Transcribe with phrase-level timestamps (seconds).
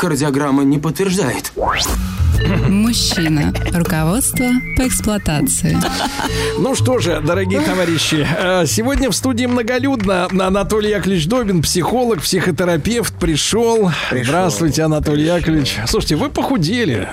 [0.00, 1.52] Кардиограмма не подтверждает.
[2.70, 3.52] Мужчина.
[3.74, 5.76] Руководство по эксплуатации.
[6.58, 10.24] Ну что же, дорогие товарищи, э, сегодня в студии многолюдно.
[10.24, 13.90] Анатолий Яковлевич Добин, психолог, психотерапевт, пришел.
[14.10, 15.76] Здравствуйте, Анатолий Яковлевич.
[15.86, 17.10] Слушайте, вы похудели.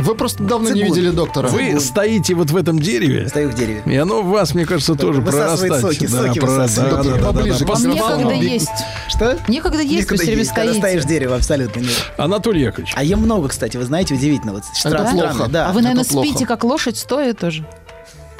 [0.00, 0.96] Вы просто давно не Цибуль.
[0.98, 1.48] видели доктора.
[1.48, 3.28] Вы стоите вот в этом дереве.
[3.28, 3.82] Стою в дереве.
[3.86, 5.80] И оно в вас, мне кажется, тоже прорастает.
[5.80, 6.90] соки, соки высасывает.
[7.04, 8.16] Доктор, поближе к Вам микрофону.
[8.18, 8.68] некогда Биг- есть.
[9.08, 9.38] Что?
[9.48, 10.80] Некогда есть, вы Некогда все время есть, когда стоите.
[10.80, 12.12] стоишь в дереве, абсолютно нет.
[12.16, 14.52] Анатолий Яковлевич, А ем много, кстати, вы знаете, удивительно.
[14.54, 14.90] Вот Да?
[14.90, 15.50] странно, Плохо.
[15.50, 15.68] да.
[15.68, 16.28] А вы, наверное, это плохо.
[16.28, 17.66] спите как лошадь стоя тоже?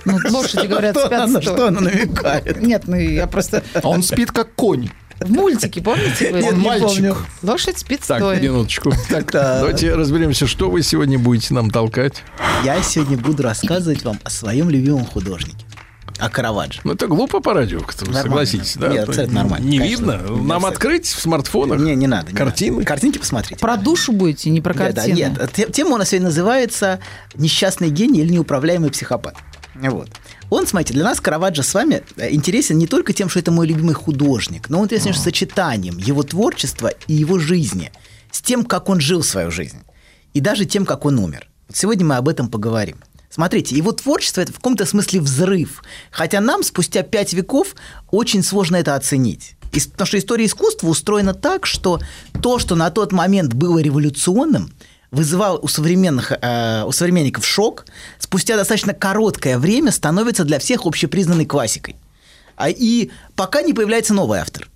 [0.07, 2.63] Ну, лошади говорят, Что спят что она намекает?
[2.63, 3.63] Нет, ну я просто...
[3.83, 4.89] А он спит как конь.
[5.21, 6.33] В мультике, помните?
[6.33, 6.43] вы?
[6.49, 7.17] Он мальчик.
[7.43, 8.41] Лошадь спит так, стоя.
[8.41, 8.93] минуточку.
[9.09, 12.23] Так, Давайте разберемся, что вы сегодня будете нам толкать.
[12.65, 15.65] Я сегодня буду рассказывать вам о своем любимом художнике.
[16.19, 16.81] О Караваджо.
[16.85, 17.81] Ну, это глупо по радио,
[18.13, 18.89] согласитесь, да?
[18.89, 20.01] Нет, абсолютно нормально, Не конечно.
[20.03, 20.13] видно?
[20.13, 20.69] Нет, Нам абсолютно.
[20.69, 21.81] открыть в смартфонах?
[21.81, 22.31] Не, не надо.
[22.31, 22.77] не Картины?
[22.77, 22.87] надо.
[22.87, 23.59] Картинки посмотрите.
[23.61, 25.17] Про душу будете, не про Да, да, картину.
[25.17, 27.01] нет, те- тема у нас сегодня называется
[27.37, 29.35] «Несчастный гений или неуправляемый психопат».
[29.77, 30.11] Вот.
[30.51, 33.69] Он, смотрите, для нас Караваджо с вами э, интересен не только тем, что это мой
[33.69, 37.93] любимый художник, но он интересен сочетанием его творчества и его жизни
[38.33, 39.79] с тем, как он жил свою жизнь,
[40.35, 41.49] и даже тем, как он умер.
[41.69, 42.97] Вот сегодня мы об этом поговорим.
[43.31, 47.77] Смотрите, его творчество– это в каком-то смысле взрыв, хотя нам спустя пять веков
[48.11, 49.55] очень сложно это оценить.
[49.71, 52.01] Потому что история искусства устроена так, что
[52.43, 54.73] то, что на тот момент было революционным,
[55.11, 57.87] вызывал у, современных, э, у современников шок,
[58.19, 61.97] спустя достаточно короткое время становится для всех общепризнанной классикой.
[62.57, 64.69] А, и пока не появляется новый автор,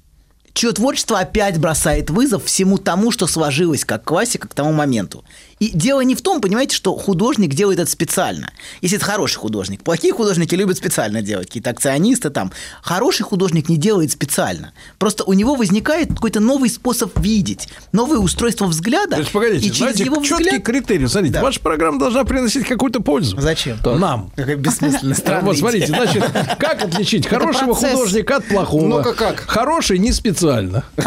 [0.53, 5.25] чье творчество опять бросает вызов всему тому, что сложилось как классика к тому моменту.
[5.59, 8.51] И дело не в том, понимаете, что художник делает это специально.
[8.81, 9.83] Если это хороший художник.
[9.83, 12.53] Плохие художники любят специально делать, какие-то акционисты там.
[12.83, 14.73] Хороший художник не делает специально.
[14.99, 19.17] Просто у него возникает какой-то новый способ видеть, новое устройство взгляда.
[19.17, 20.63] То есть, погодите, и через знаете, его четкий взгляд...
[20.65, 21.07] критерий.
[21.07, 21.43] Смотрите, Да.
[21.43, 23.41] ваша программа должна приносить какую-то пользу.
[23.41, 23.79] Зачем?
[23.85, 24.31] Нам.
[24.37, 26.25] Какая бессмысленная странная Вот смотрите, значит,
[26.59, 28.87] как отличить хорошего художника от плохого?
[28.87, 29.41] Ну-ка как?
[29.47, 30.85] Хороший не специально.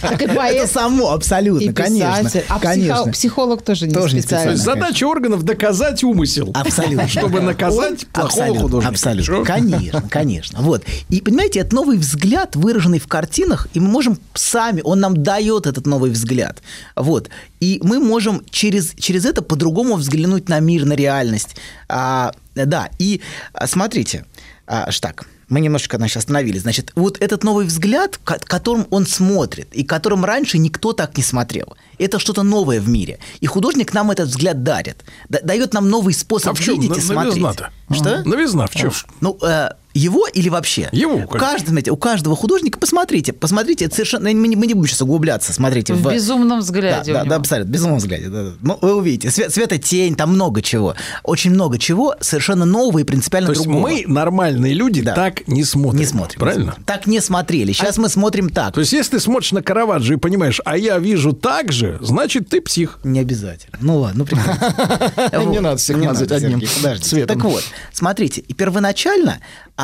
[0.00, 2.30] Так и Это само, абсолютно, и конечно.
[2.80, 3.02] Конечно.
[3.04, 4.50] психо- психолог тоже не Тоже не То специально.
[4.52, 6.50] есть задача органов доказать умысел.
[6.54, 7.08] Абсолютно.
[7.08, 8.88] Чтобы наказать плохого абсолютно, художника.
[8.90, 9.44] Абсолютно.
[9.44, 10.58] Конечно, конечно.
[10.60, 10.84] Вот.
[11.08, 15.66] И понимаете, это новый взгляд, выраженный в картинах, и мы можем сами, он нам дает
[15.66, 16.62] этот новый взгляд.
[16.96, 17.28] Вот.
[17.60, 21.56] И мы можем через, через это по-другому взглянуть на мир, на реальность.
[21.88, 23.20] А, да, и
[23.52, 24.24] а, смотрите,
[24.66, 25.26] а, аж так.
[25.48, 26.62] Мы немножечко, значит, остановились.
[26.62, 31.22] Значит, вот этот новый взгляд, ко- которым он смотрит, и которым раньше никто так не
[31.22, 31.76] смотрел.
[31.98, 33.18] Это что-то новое в мире.
[33.40, 35.04] И художник нам этот взгляд дарит.
[35.28, 37.34] Да- дает нам новый способ А в чем видеть и смотреть.
[37.36, 37.70] новизна-то?
[37.90, 38.22] Что?
[38.24, 38.92] Новизна в чем?
[39.20, 40.88] Ну, э, его или вообще?
[40.92, 41.38] Его, У конечно.
[41.38, 45.02] каждого, знаете, у каждого художника, посмотрите, посмотрите, это совершенно, мы не, мы не будем сейчас
[45.02, 45.94] углубляться, смотрите.
[45.94, 47.34] В безумном Да, взгляде да, у да, него.
[47.36, 48.28] абсолютно, в безумном взгляде.
[48.28, 48.50] да, да.
[48.62, 50.94] Ну, вы увидите, свет, светотень, там много чего.
[51.24, 53.88] Очень много чего совершенно нового и принципиально То есть другого.
[53.88, 55.14] мы, нормальные люди, Да.
[55.14, 55.98] так не смотрим.
[56.00, 56.38] не смотрим.
[56.40, 56.60] Правильно?
[56.62, 56.84] не смотрим.
[56.84, 57.72] Так не смотрели.
[57.72, 58.74] Сейчас мы смотрим так.
[58.74, 62.48] То есть, если ты смотришь на Караваджо и понимаешь, а я вижу так же, значит,
[62.48, 62.98] ты псих.
[63.04, 63.76] Не обязательно.
[63.80, 65.44] Ну ладно, ну прекрасно.
[65.50, 66.62] Не надо всех мазать одним
[67.00, 67.36] цветом.
[67.40, 69.38] Так вот, смотрите, и первоначально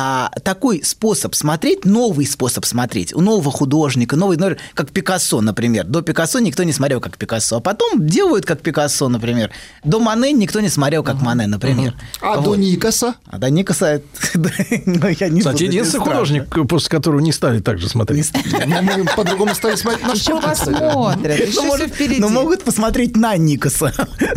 [0.07, 5.85] а, такой способ смотреть, новый способ смотреть, у нового художника, новый, ну, как Пикассо, например.
[5.85, 9.49] До Пикассо никто не смотрел, как Пикассо, а потом делают, как Пикассо, например.
[9.83, 11.95] До Мане никто не смотрел, как Мане, например.
[12.21, 12.43] А Вот.
[12.43, 13.15] до Никаса?
[13.25, 14.01] А до Никаса,
[14.35, 18.31] ну, я не Кстати, единственный художник, после которого не стали так же смотреть.
[18.67, 21.39] Мы по-другому стали смотреть на Еще что посмотрят.
[21.39, 22.21] Еще Ну, все впереди.
[22.21, 23.91] ну, могут посмотреть на Никаса.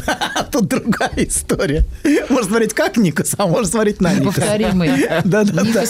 [0.50, 1.84] Тут другая история.
[2.30, 4.40] Можно смотреть как Никаса, а можно смотреть на Никаса.
[4.40, 4.90] Неповторимый.
[5.24, 5.84] Да, да, да.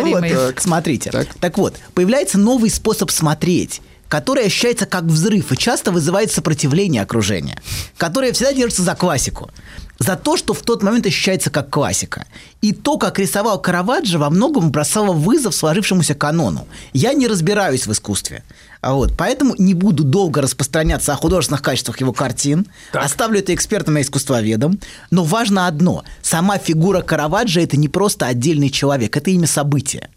[0.00, 1.10] Вот, Смотрите.
[1.40, 3.80] Так вот, появляется новый способ смотреть
[4.12, 7.58] который ощущается как взрыв и часто вызывает сопротивление окружения,
[7.96, 9.50] которое всегда держится за классику,
[9.98, 12.26] за то, что в тот момент ощущается как классика.
[12.60, 16.66] И то, как рисовал Караваджо, во многом бросало вызов сложившемуся канону.
[16.92, 18.42] Я не разбираюсь в искусстве.
[18.80, 22.66] А Вот, поэтому не буду долго распространяться о художественных качествах его картин.
[22.92, 24.80] Оставлю это экспертам и искусствоведам.
[25.10, 26.04] Но важно одно.
[26.20, 30.08] Сама фигура Караваджо– это не просто отдельный человек, это имя события.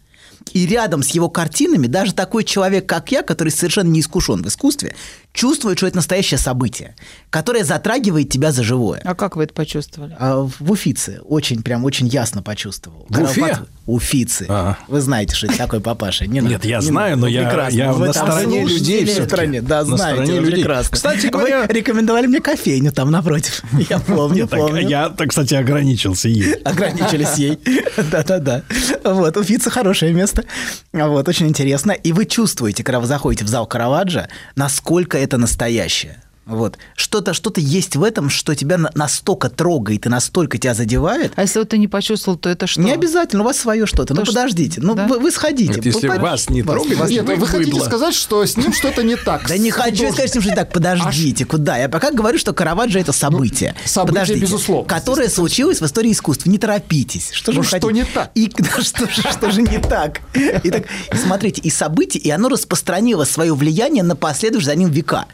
[0.52, 4.48] И рядом с его картинами даже такой человек, как я, который совершенно не искушен в
[4.48, 4.94] искусстве,
[5.36, 6.96] чувствует, что это настоящее событие,
[7.30, 9.00] которое затрагивает тебя за живое.
[9.04, 10.16] А как вы это почувствовали?
[10.18, 13.06] А в Уфице очень, прям очень ясно почувствовал.
[13.08, 13.58] В Уфе?
[13.86, 14.46] Уфицы.
[14.48, 14.76] А.
[14.88, 16.26] Вы знаете, что это такой папаша.
[16.26, 17.20] Не Нет, надо, я не знаю, надо.
[17.20, 19.28] но Ну, я- я Вы на стороне людей в всё-таки.
[19.28, 19.62] стороне.
[19.62, 20.64] Да, На знаете, стороне вы людей.
[20.64, 20.90] прекрасно.
[20.96, 23.62] Кстати Вы говоря- рекомендовали мне кофейню там напротив.
[23.88, 24.88] Я помню, Так, помню.
[24.88, 26.52] я, так, кстати, ограничился ей.
[26.64, 27.58] ограничились ей.
[28.10, 28.62] Да-да-да.
[29.04, 30.44] Вот, Уфица хорошее место.
[30.92, 31.92] Вот, очень интересно.
[31.92, 36.16] И вы чувствуете, когда вы заходите в зал Караваджо, насколько это настоящее.
[36.46, 36.78] Вот.
[36.94, 41.32] Что-то что есть в этом, что тебя на- настолько трогает и настолько тебя задевает.
[41.34, 42.80] А если вот ты не почувствовал, то это что?
[42.80, 44.14] Не обязательно, у вас свое что-то.
[44.14, 44.80] Ну, То, что- подождите.
[44.80, 45.08] Ну, Да?
[45.08, 45.72] вы, вы сходите.
[45.74, 48.72] Вот если По- вас не трогает, вас- Нет, вы вы хотите сказать, что с ним
[48.72, 49.48] что-то не так?
[49.48, 51.76] Да с не хочу сказать, что так, подождите, куда?
[51.78, 53.74] Я пока говорю, что Караваджо это событие.
[53.82, 54.88] Ну, событие, Подождите, безусловно.
[54.88, 56.48] Которое случилось в истории искусства.
[56.48, 57.30] Не торопитесь.
[57.32, 58.30] Что же Ну, что не так?
[58.36, 58.52] И
[58.82, 60.20] что, же- не так?
[60.62, 65.26] Итак, смотрите, и событие, и оно распространило свое влияние на последующие за ним века.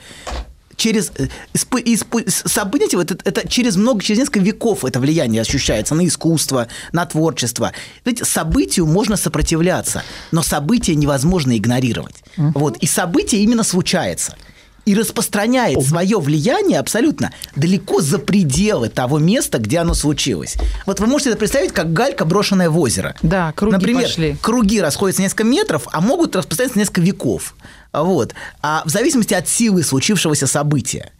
[0.76, 5.00] Через э, исп- исп- с- события, вот это, это через много, через несколько веков это
[5.00, 7.72] влияние ощущается на искусство, на творчество.
[8.04, 12.16] Знаете, событию можно сопротивляться, но событие невозможно игнорировать.
[12.36, 14.36] Вот, и событие именно случается
[14.84, 20.56] и распространяет свое влияние абсолютно далеко за пределы того места, где оно случилось.
[20.86, 23.14] Вот вы можете это представить, как галька, брошенная в озеро.
[23.22, 24.36] Да, круги Например, пошли.
[24.42, 27.54] круги расходятся несколько метров, а могут распространяться несколько веков.
[27.92, 28.34] Вот.
[28.62, 31.12] А в зависимости от силы случившегося события.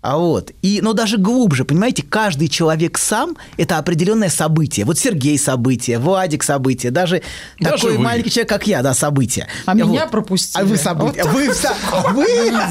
[0.00, 0.52] А вот.
[0.62, 4.86] И, но даже глубже, понимаете, каждый человек сам– это определенное событие.
[4.86, 7.20] Вот Сергей– событие, Владик– событие, даже,
[7.58, 8.04] Даже такой вы.
[8.04, 9.48] маленький человек, как я, да, событие.
[9.66, 10.62] А меня пропустили.
[10.62, 11.24] А вы событие.
[11.24, 11.74] Вы, вся-
[12.12, 12.24] вы,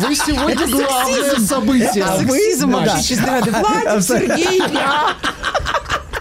[0.07, 2.03] Вы сегодня главное событие.
[2.05, 3.01] А вы- Сексизм да.
[4.01, 5.09] Сергей, я.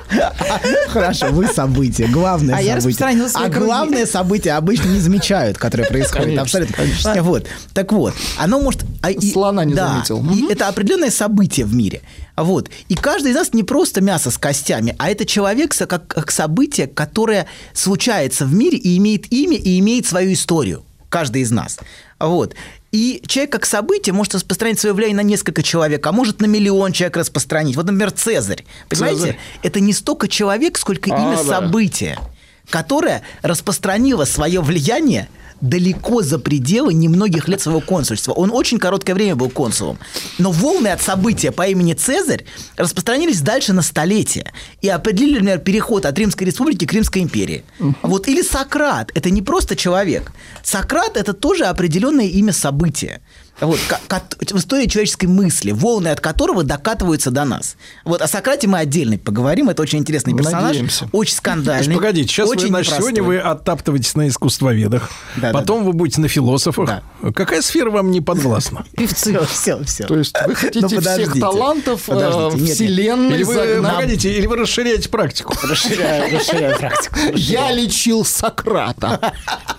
[0.89, 3.27] Хорошо, вы событие, главное А событие.
[3.35, 3.59] А круги.
[3.59, 6.39] главное событие обычно не замечают, которое происходит.
[6.39, 6.77] Абсолютно.
[7.23, 7.47] Вот.
[7.75, 8.85] Так вот, оно может...
[9.03, 10.25] а и- Слона не да, заметил.
[10.33, 12.03] И это определенное событие в мире.
[12.37, 12.71] Вот.
[12.89, 16.87] И каждый из нас не просто мясо с костями, а это человек как, как событие,
[16.87, 20.85] которое случается в мире и имеет имя, и имеет свою историю.
[21.09, 21.79] Каждый из нас.
[22.19, 22.55] Вот.
[22.97, 26.93] И человек как событие может распространить свое влияние на несколько человек, а может на миллион
[26.93, 27.77] человек распространить.
[27.77, 28.65] Вот, например, Цезарь.
[28.89, 29.19] Понимаете?
[29.19, 29.39] Цезарь.
[29.63, 31.45] Это не столько человек, сколько А, имя да.
[31.45, 32.19] события,
[32.71, 35.29] которое распространило свое влияние
[35.61, 38.33] далеко за пределы немногих лет своего консульства.
[38.33, 39.99] Он очень короткое время был консулом.
[40.39, 42.45] Но волны от события по имени Цезарь
[42.77, 47.65] распространились дальше на столетия и определили, например, переход от Римской республики к Римской империи.
[48.03, 48.29] Вот.
[48.29, 49.11] Или Сократ.
[49.15, 50.33] Это не просто человек.
[50.63, 53.21] Сократ– это тоже определенное имя события.
[53.61, 53.79] Вот,
[54.51, 57.77] в истории человеческой мысли, волны от которого докатываются до нас.
[58.05, 59.71] Вот о Сократе мы отдельно поговорим.
[59.71, 61.09] Это очень интересный персонаж, Надеемся.
[61.13, 61.95] очень скандальный.
[61.95, 63.15] Погодите, сейчас вы, очень значит, непростой.
[63.15, 67.03] сегодня вы оттаптываетесь на искусствоведах, Да, да, потом вы будете на философах.
[67.35, 68.85] Какая сфера вам не подвластна?
[69.15, 70.05] Все, все, все.
[70.07, 71.41] То есть вы хотите Ну, всех подождите.
[71.41, 73.95] талантов э, вселенной Или вы, загнать?
[73.95, 75.55] погодите, или вы расширяете практику?
[75.63, 77.15] Расширяю, расширяю практику.
[77.35, 79.33] Я лечил Сократа.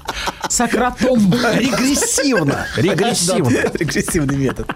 [0.49, 1.33] Сократом.
[1.55, 2.67] Регрессивно.
[2.75, 3.49] Регрессивно.
[3.49, 4.67] Да, Регрессивный метод.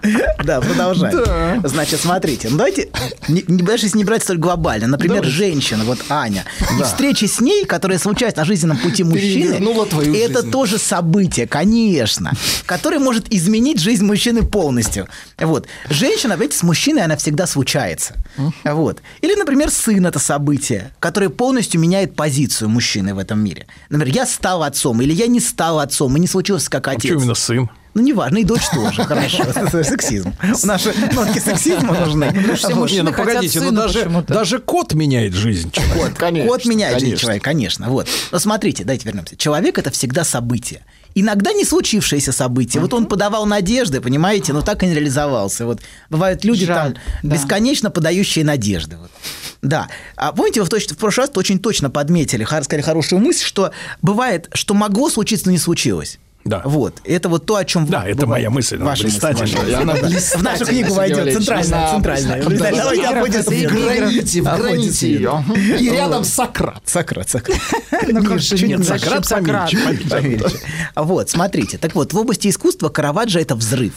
[0.43, 1.23] Да, продолжаем.
[1.25, 1.67] Да.
[1.67, 2.89] Значит, смотрите, ну давайте,
[3.27, 6.45] не, даже если не брать столь глобально, например, женщина, вот Аня,
[6.79, 10.51] и встреча с ней, которая случается на жизненном пути мужчины, твою это жизнь.
[10.51, 12.31] тоже событие, конечно,
[12.65, 15.07] которое может изменить жизнь мужчины полностью.
[15.37, 15.67] Вот.
[15.89, 18.15] Женщина, видите, с мужчиной она всегда случается.
[18.63, 19.01] Вот.
[19.21, 23.67] Или, например, сын– это событие, которое полностью меняет позицию мужчины в этом мире.
[23.89, 27.03] Например, я стал отцом, или я не стал отцом, и не случился как А отец.
[27.03, 27.69] почему именно сын?
[27.93, 29.43] Ну, неважно, и дочь тоже, хорошо.
[29.55, 30.33] Это Сексизм.
[30.63, 32.31] У нас же нотки сексизма нужны.
[32.73, 35.71] мужчины Не, ну погодите, ну даже, даже кот меняет жизнь.
[35.71, 36.15] человека.
[36.15, 37.21] Конечно, Кот меняет жизнь конечно.
[37.21, 37.89] человека, конечно.
[37.89, 38.07] Вот.
[38.31, 39.35] Но смотрите, давайте вернемся.
[39.35, 40.85] Человек это всегда событие.
[41.15, 42.81] Иногда не случившееся событие.
[42.81, 45.65] Вот он подавал надежды, понимаете, но так и не реализовался.
[45.65, 47.35] Вот бывают люди Жаль, там да.
[47.35, 48.97] бесконечно подающие надежды.
[48.97, 49.11] Вот.
[49.61, 49.89] Да.
[50.15, 53.71] А помните, вы в, точ- в прошлый раз очень точно подметили, сказали хорошую мысль, что
[54.01, 56.17] бывает, что могло случиться, но не случилось.
[56.43, 56.61] Да.
[56.65, 57.01] Вот.
[57.03, 59.77] Это вот то, о чем Да, это моя мысль, Ваша мысль, блистательная.
[59.81, 60.07] она Да.
[60.09, 62.43] В нашу книгу войдет, центральная, центральная.
[62.43, 63.09] Да, Давайте да.
[63.09, 65.45] обходится И в Граните, в граните ее.
[65.79, 66.81] И рядом Сократ.
[66.85, 67.59] Сократ, Сократ.
[68.07, 69.27] Ну, нет, Сократ.
[70.09, 70.57] Поверьте.
[70.95, 71.77] Вот, смотрите.
[71.77, 73.93] Так вот, в области искусства Караваджо– это взрыв.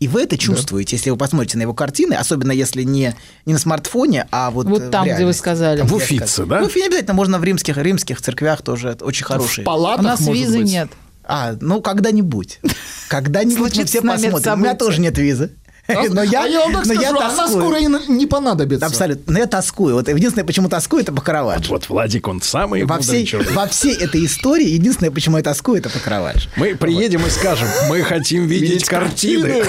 [0.00, 3.58] И вы это чувствуете, если вы посмотрите на его картины, особенно если не, не на
[3.58, 5.82] смартфоне, а вот Вот э, в там, где вы сказали.
[5.82, 6.60] В Уфице, да?
[6.60, 9.64] Ну, в Уфе не обязательно, можно в римских, римских церквях тоже это очень В хорошие.
[9.64, 10.68] палатах, У нас может визы быть.
[10.70, 10.88] нет.
[11.28, 12.60] А, ну, когда-нибудь.
[13.08, 14.52] Когда-нибудь мы все посмотрим.
[14.54, 15.52] У меня тоже нет визы.
[16.10, 17.62] Но я, а я вам так но скажу, я она тоскую.
[17.62, 18.84] скоро и не понадобится.
[18.84, 19.32] Абсолютно.
[19.32, 19.94] Но я тоскую.
[19.94, 21.70] Вот единственное, почему тоскую, это по Караваджо.
[21.70, 23.54] Вот Владик, он самый Во всей, человек.
[23.54, 26.50] во всей этой истории единственное, почему я тоскую, это по Караваджо.
[26.56, 29.62] Мы приедем и скажем, мы хотим видеть, Видеть картины.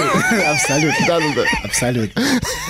[0.51, 1.07] Абсолютно.
[1.07, 1.43] Да-да-да.
[1.63, 2.21] Абсолютно.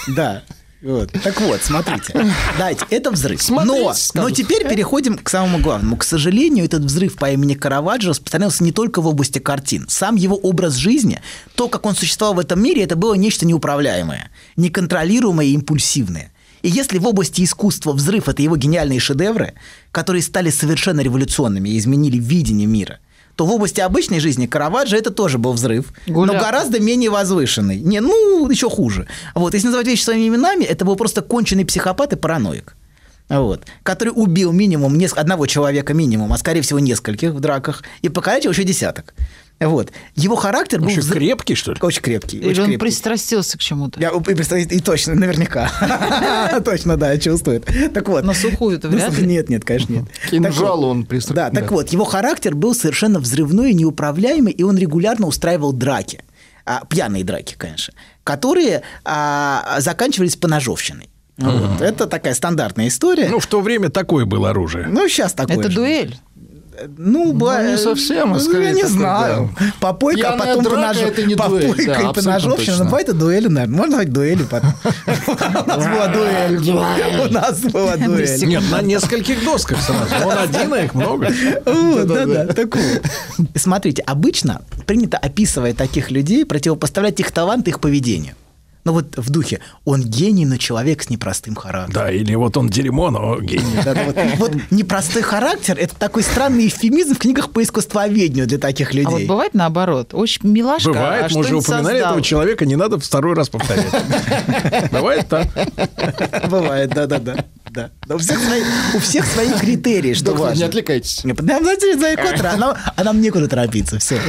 [0.10, 0.44] Да.
[0.82, 1.12] Вот.
[1.24, 2.14] Так вот, смотрите.
[2.58, 3.42] Дайте, это взрыв.
[3.42, 5.98] Смотрите, но, но теперь переходим к самому главному.
[5.98, 9.88] К сожалению, этот взрыв по имени Караваджо распространялся не только в области картин.
[9.90, 11.22] Сам его образ жизни,
[11.56, 16.32] то, как он существовал в этом мире, это было нечто неуправляемое, неконтролируемое и импульсивное.
[16.62, 19.54] И если в области искусства взрыв– это его гениальные шедевры,
[19.92, 23.00] которые стали совершенно революционными и изменили видение мира,
[23.40, 26.34] то в области обычной жизни Караваджо это тоже был взрыв, Гуля.
[26.34, 27.80] но гораздо менее возвышенный.
[27.80, 29.08] Не, ну, еще хуже.
[29.34, 32.76] Вот, если называть вещи своими именами, это был просто конченый психопат и параноик.
[33.30, 38.10] Вот, который убил минимум неск- одного человека минимум, а скорее всего нескольких в драках, и
[38.10, 39.14] покалечил еще десяток.
[39.60, 39.92] Вот.
[40.16, 41.78] Его характер был Очень крепкий, что ли?
[41.82, 42.38] очень крепкий.
[42.38, 42.86] Или очень он крепкий.
[42.86, 44.00] пристрастился к чему-то.
[44.00, 45.70] Я, и, и точно, наверняка.
[46.66, 47.68] Точно, да, чувствует.
[47.94, 48.24] Так вот.
[48.24, 49.28] На сухую-то Ну, вряд ли.
[49.28, 50.06] Нет, нет, конечно, нет.
[50.26, 50.84] К кинжалу Так вот.
[50.86, 55.28] он пристра- Да, так вот, его характер был совершенно взрывной и неуправляемый, и он регулярно
[55.28, 56.22] устраивал драки.
[56.66, 61.10] А, пьяные драки, конечно, которые а, заканчивались поножовщиной.
[61.38, 61.80] Вот.
[61.82, 63.30] Это такая стандартная история.
[63.30, 64.88] Ну, в то время такое было оружие.
[64.88, 65.76] Ну, сейчас такое Это же.
[65.78, 66.18] дуэль.
[66.98, 69.54] Ну, ба- не совсем, а ну, скорее Я не знаю.
[69.80, 71.04] Попойка, а Пьяная потом драка поножов...
[71.04, 72.78] это не дуэль, Попойка да, и поножовщина.
[72.78, 73.78] Ну, бывает и дуэли, наверное.
[73.78, 74.74] Можно сказать дуэли потом.
[75.26, 76.58] У нас была дуэль.
[76.58, 78.46] У нас была дуэль.
[78.46, 80.26] Нет, на нескольких досках сразу.
[80.26, 81.30] Он один, а их много.
[81.66, 83.02] Да-да, так вот.
[83.54, 88.36] И Смотрите, обычно принято, описывая таких людей, противопоставлять их талант их поведению.
[88.86, 91.94] Ну вот в духе «он гений, но человек с непростым характером».
[92.06, 93.64] Да, или вот он дерьмо, но гений.
[94.06, 99.08] Вот, вот непростой характер– это такой странный эфемизм в книгах по искусствоведению для таких людей.
[99.08, 100.14] А вот бывает наоборот.
[100.14, 102.12] Очень милашка, Бывает, а мы уже упоминали создал.
[102.12, 103.88] этого человека, не надо второй раз повторять.
[104.92, 105.48] Бывает так.
[106.50, 107.46] Бывает, да-да-да.
[107.70, 107.92] Да.
[108.08, 108.62] Да, У всех свои,
[108.96, 110.66] у всех свои критерии, что Доктор, не важно.
[110.66, 111.24] отвлекайтесь.
[111.24, 114.20] Не, да, знаете, за экватор, а нам, а нам некуда торопиться, все.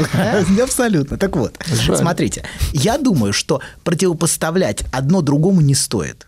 [0.63, 1.17] Абсолютно.
[1.17, 1.59] Так вот,
[1.97, 6.27] смотрите, я думаю, что противопоставлять одно другому не стоит.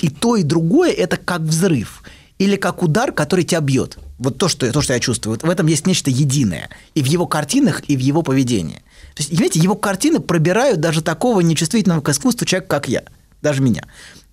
[0.00, 2.02] И то, и другое– это как взрыв.
[2.38, 3.96] Или как удар, который тебя бьет.
[4.18, 5.34] Вот то, что, то, что я чувствую.
[5.36, 6.68] Вот в этом есть нечто единое.
[6.94, 8.82] И в его картинах, и в его поведении.
[9.14, 13.04] То есть, понимаете, его картины пробирают даже такого нечувствительного к искусству человека, как я.
[13.44, 13.82] Даже меня.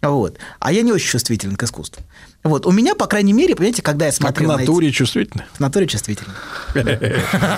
[0.02, 0.38] Вот.
[0.60, 2.02] А я не очень чувствителен к искусству.
[2.44, 2.66] Вот.
[2.66, 5.46] У меня, по крайней мере, понимаете, когда я А к смотрел на эти- натуре чувствительно.
[5.54, 6.32] В натуре чувствителен.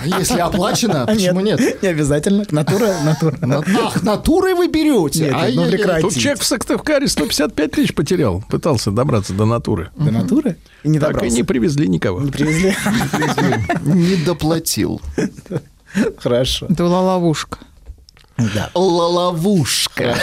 [0.05, 1.81] Если оплачено, почему нет?
[1.81, 2.43] Не обязательно.
[2.49, 3.37] Натура, натура.
[3.81, 5.25] Ах, натурой вы берете?
[5.25, 5.71] Нет, ну, Ай-яй-яй.
[5.71, 6.01] прекрати.
[6.01, 8.43] Тут человек в Сыктывкаре 155 тысяч потерял.
[8.49, 9.91] Пытался добраться до натуры.
[9.95, 10.57] До натуры?
[10.83, 11.35] И не Так и добрался.
[11.37, 12.19] не привезли никого.
[12.19, 12.75] Не привезли?
[13.85, 15.01] Не доплатил.
[16.17, 16.65] Хорошо.
[16.69, 17.59] Это была ловушка.
[18.37, 18.69] Да.
[18.73, 20.15] Ловушка.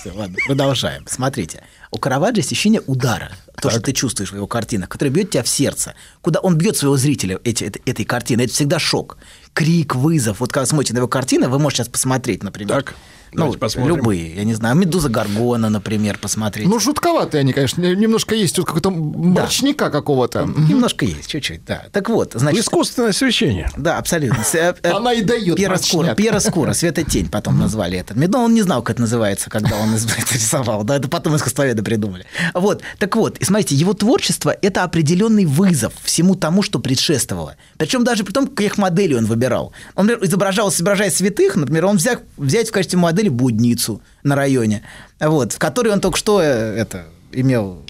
[0.00, 1.04] Всё, ладно, продолжаем.
[1.06, 1.62] Смотрите.
[1.90, 3.32] У Караваджо есть ощущение удара.
[3.60, 5.94] То, что ты чувствуешь в его картинах, который бьет тебя в сердце.
[6.20, 8.42] Куда он бьет своего зрителя эти, этой, этой картины.
[8.42, 9.18] Это всегда шок.
[9.52, 10.40] Крик, вызов.
[10.40, 12.76] Вот когда смотрите на его картины, вы можете сейчас посмотреть, например.
[12.76, 12.94] Так,
[13.32, 13.96] ну, давайте посмотрим.
[13.96, 14.34] любые.
[14.34, 14.76] Я не знаю.
[14.76, 16.66] Медуза Гаргона, например, посмотреть.
[16.68, 17.82] Ну, жутковатые они, конечно.
[17.82, 20.44] Немножко есть тут какого-то мрачника какого-то.
[20.44, 21.84] Немножко есть, чуть-чуть, да.
[21.92, 22.60] Так вот, значит...
[22.60, 23.70] Искусственное освещение.
[23.76, 24.42] Да, абсолютно.
[24.54, 26.16] Э, э, Она и дает Пьероскура, мрачняк.
[26.16, 28.14] пьероскура, светотень потом назвали это.
[28.14, 30.84] Но он не знал, как это называется, когда он это рисовал.
[30.84, 32.24] Да, это потом искусствоведы придумали.
[32.54, 37.56] Вот, так вот, и смотрите, его творчество– это определенный вызов всему тому, что предшествовало.
[37.76, 39.72] Причем даже при том, каких моделей он выбирал.
[39.94, 44.82] Он, например, изображал, изображая святых, например, он взял, взять в качестве модели будницу на районе,
[45.18, 46.44] вот, в которой он только что э,
[46.76, 47.82] это, имел...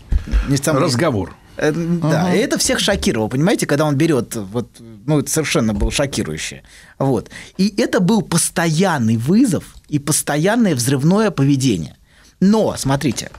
[0.49, 1.37] не самый- Разговор.
[1.59, 4.69] Э, Да, и это всех шокировало, понимаете, когда он берет, вот,
[5.05, 6.63] ну, это совершенно было шокирующе.
[6.99, 7.29] Вот.
[7.59, 11.97] И это был постоянный вызов и постоянное взрывное поведение.
[12.41, 13.31] Но, смотрите,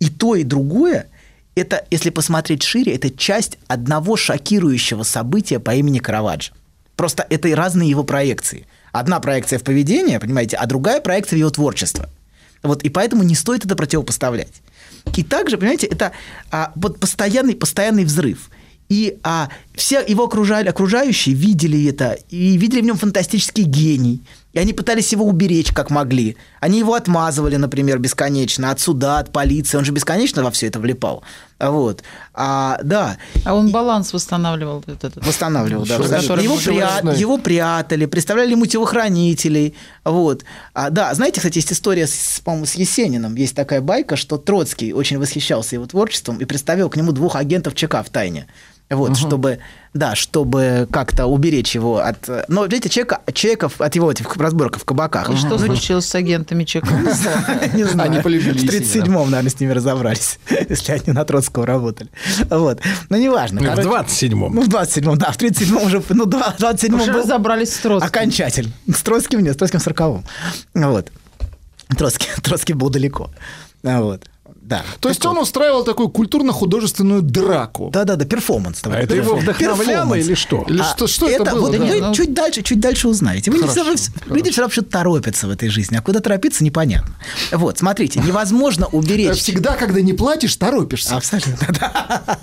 [0.00, 1.06] и то, и другое,
[1.54, 6.52] это, если посмотреть шире, это часть одного шокирующего события по имени Караваджо.
[6.96, 8.66] Просто это и разные его проекции.
[8.98, 12.08] Одна проекция в поведение, понимаете, а другая проекция в его творчество.
[12.62, 14.62] Вот, и поэтому не стоит это противопоставлять.
[15.16, 16.12] И также, понимаете, это
[16.50, 18.50] а, вот постоянный, постоянный взрыв.
[18.88, 24.22] И а, все его окружали, окружающие видели это, и видели в нем фантастический гений.
[24.56, 26.38] И они пытались его уберечь, как могли.
[26.60, 29.76] Они его отмазывали, например, бесконечно от суда, от полиции.
[29.76, 31.22] Он же бесконечно во все это влипал.
[31.60, 32.02] Вот.
[32.32, 33.18] А, да.
[33.44, 34.82] А он баланс восстанавливал.
[34.86, 35.26] вот этот.
[35.26, 35.96] Восстанавливал, да.
[35.96, 37.18] Его, мы пря- знаем.
[37.18, 39.74] его прятали, представляли ему телохранителей.
[40.04, 40.44] Вот.
[40.72, 43.34] А, да, знаете, кстати, есть история, с, по-моему, с Есениным.
[43.34, 47.74] Есть такая байка, что Троцкий очень восхищался его творчеством и представил к нему двух агентов
[47.74, 48.46] ЧК в тайне.
[48.88, 49.58] Вот, чтобы,
[49.94, 52.28] да, чтобы как-то уберечь его от...
[52.28, 55.28] э, Но, видите, человека, человеков от его этих разборок в кабаках.
[55.30, 56.86] И что случилось с агентами ЧК?
[57.74, 58.10] Не знаю.
[58.12, 59.06] Они полюбили В Есенина.
[59.06, 60.38] 37-м, наверное, с ними разобрались,
[60.68, 62.10] если они на Троцкого работали.
[62.48, 62.80] Вот.
[63.08, 63.60] Но неважно.
[63.60, 64.54] В Короче, 27-м.
[64.54, 65.32] Ну, в 27-м, да.
[65.32, 68.06] В 37-м уже, ну, в 27-м Уже разобрались с Троцким.
[68.08, 68.70] окончательно.
[68.86, 70.24] С Троцким нет, с Троцким в 40-м.
[70.74, 71.10] Вот.
[71.96, 73.30] Троцкий, Троцкий был далеко.
[73.82, 74.22] Вот.
[74.66, 74.82] Да.
[74.98, 77.90] То есть он устраивал такую культурно-художественную драку.
[77.92, 78.80] Да-да-да, перформанс.
[78.84, 80.64] А это его вдохновляло или что?
[80.68, 81.70] Или что, что это, было?
[81.70, 82.12] Вы Ну.
[82.12, 83.52] чуть дальше, чуть дальше узнаете.
[83.52, 87.14] Вы люди всегда что-то торопятся в этой жизни, а куда торопиться, непонятно.
[87.52, 89.38] Вот, смотрите, невозможно уберечь...
[89.38, 91.16] Всегда, когда не платишь, торопишься.
[91.16, 92.38] Абсолютно, да.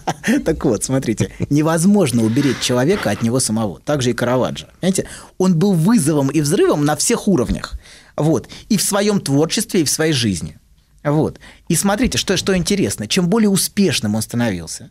[0.46, 3.82] Так вот, смотрите, невозможно уберечь человека от него самого.
[3.84, 4.68] Так же и Караваджо.
[4.80, 7.74] Понимаете, он был вызовом и взрывом на всех уровнях.
[8.16, 8.48] Вот.
[8.70, 10.58] И в своем творчестве, и в своей жизни.
[11.04, 11.40] Вот.
[11.68, 13.08] И смотрите, что, что интересно.
[13.08, 14.90] Чем более успешным он становился,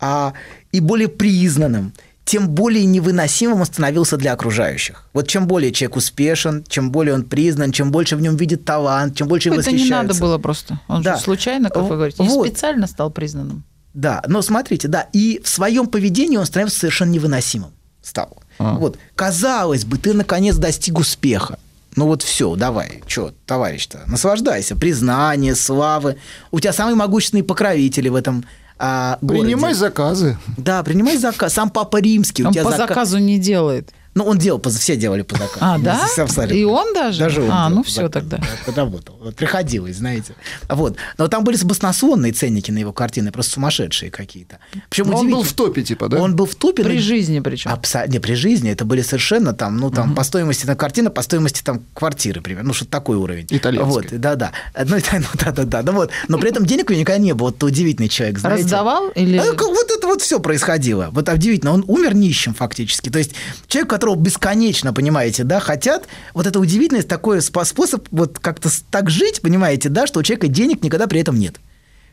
[0.00, 0.32] а,
[0.72, 1.92] и более признанным,
[2.24, 5.08] тем более невыносимым он становился для окружающих.
[5.12, 9.16] Вот чем более человек успешен, чем более он признан, чем больше в нем видит талант,
[9.16, 10.80] чем больше Это не надо было просто.
[10.88, 11.16] Он Да.
[11.16, 12.46] же случайно, как вы говорите, не Вот.
[12.46, 13.64] специально стал признанным.
[13.92, 18.36] Да, но смотрите, да, и в своем поведении он становится совершенно невыносимым стал.
[18.58, 21.58] Вот, казалось бы, ты наконец достиг успеха.
[21.94, 26.16] Ну вот все, давай, что, товарищ-то, наслаждайся, признание, славы.
[26.50, 28.44] У тебя самые могущественные покровители в этом
[28.78, 29.44] а, городе.
[29.44, 30.38] Принимай заказы.
[30.56, 31.52] Да, принимай заказ.
[31.52, 32.44] Сам Папа Римский.
[32.44, 33.92] у Он тебя по зака- заказу не делает.
[34.14, 35.58] Ну, он делал, все делали по заказу.
[35.60, 36.06] А, да?
[36.18, 36.54] Абсолютно.
[36.54, 37.18] И он даже?
[37.18, 38.10] Даже он А, ну заказу.
[38.10, 38.38] тогда.
[38.66, 39.18] Да, Работал.
[39.22, 40.34] Вот Приходилось, знаете.
[40.68, 40.96] Вот.
[41.18, 44.58] Но там были баснословные ценники на его картины, просто сумасшедшие какие-то.
[44.90, 46.18] Причем он был в топе, типа, да?
[46.20, 46.82] Он был в топе.
[46.84, 47.70] При жизни причем.
[47.70, 51.22] Абсо- Не, при жизни это были совершенно там, ну, там, по стоимости там, картины, по
[51.22, 52.68] стоимости там квартиры, примерно.
[52.68, 53.46] Ну, что такой уровень.
[53.50, 54.08] Итальянской.
[54.10, 54.52] Вот, да-да.
[54.84, 55.82] Ну, это- ну, да-да-да.
[55.82, 56.10] Ну, вот.
[56.28, 57.50] Но при этом денег у него никогда не было.
[57.50, 58.64] Это удивительный человек, знаете.
[58.64, 59.36] Раздавал или...
[59.38, 61.08] А, вот это вот все происходило.
[61.12, 63.08] Вот удивительно, он умер нищим фактически.
[63.10, 63.32] То есть
[63.68, 69.08] человек, которого бесконечно, понимаете, да, хотят, вот это удивительность, такой спо- способ вот как-то так
[69.08, 71.60] жить, понимаете, да, что у человека денег никогда при этом нет.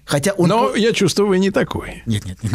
[0.09, 0.49] Хотя он...
[0.49, 2.01] Но я чувствую, вы не такой.
[2.07, 2.51] Нет, нет, нет,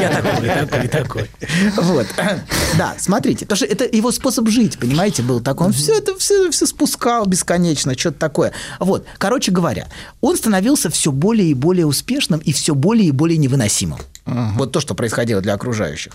[0.00, 1.30] я такой, я такой, я такой.
[1.76, 2.06] Вот.
[2.76, 5.68] Да, смотрите, потому что это его способ жить, понимаете, был такой.
[5.68, 8.52] Он все это все, все спускал бесконечно, что-то такое.
[8.80, 9.86] Вот, короче говоря,
[10.20, 14.00] он становился все более и более успешным и все более и более невыносимым.
[14.26, 16.12] Вот то, что происходило для окружающих.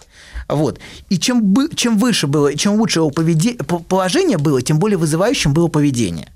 [0.50, 0.80] Вот.
[1.10, 4.80] И чем, бы- чем выше было, и чем лучше его поведе- по- положение было, тем
[4.80, 6.28] более вызывающим было поведение.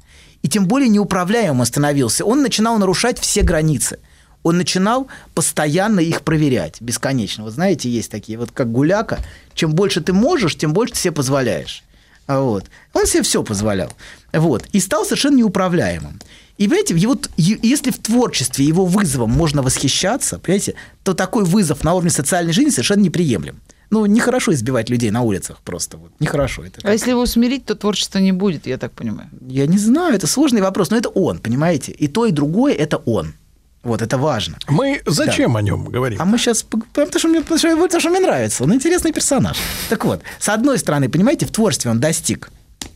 [0.41, 2.24] И тем более неуправляемым становился.
[2.24, 4.00] Он начинал нарушать все границы
[4.43, 7.43] он начинал постоянно их проверять, бесконечно.
[7.43, 9.19] Вот знаете, есть такие, вот как гуляка,
[9.54, 11.84] чем больше ты можешь, тем больше ты себе позволяешь.
[12.28, 12.65] А Вот.
[12.93, 13.91] Он себе все позволял.
[14.34, 14.65] Вот.
[14.73, 16.19] И стал совершенно неуправляемым.
[16.58, 20.73] И, понимаете, его, если в творчестве его вызовом можно восхищаться, понимаете,
[21.04, 23.62] то такой вызов на уровне социальной жизни совершенно неприемлем.
[23.89, 25.97] Ну, нехорошо избивать людей на улицах просто.
[25.97, 26.12] Вот.
[26.19, 26.82] Нехорошо это.
[26.84, 29.30] А если его смирить, то творчества не будет, я так понимаю.
[29.47, 31.93] Я не знаю, это сложный вопрос, но это он, понимаете?
[31.93, 33.34] И то, и другое– это он.
[33.88, 34.58] Вот, это важно.
[34.67, 36.21] Мы зачем о нем говорим?
[36.21, 36.63] А мы сейчас...
[36.63, 38.63] Потому что, мне, потому, что, потому что мне нравится.
[38.63, 39.58] Он интересный персонаж.
[39.89, 42.50] Так вот, с одной стороны, понимаете, в творчестве он достиг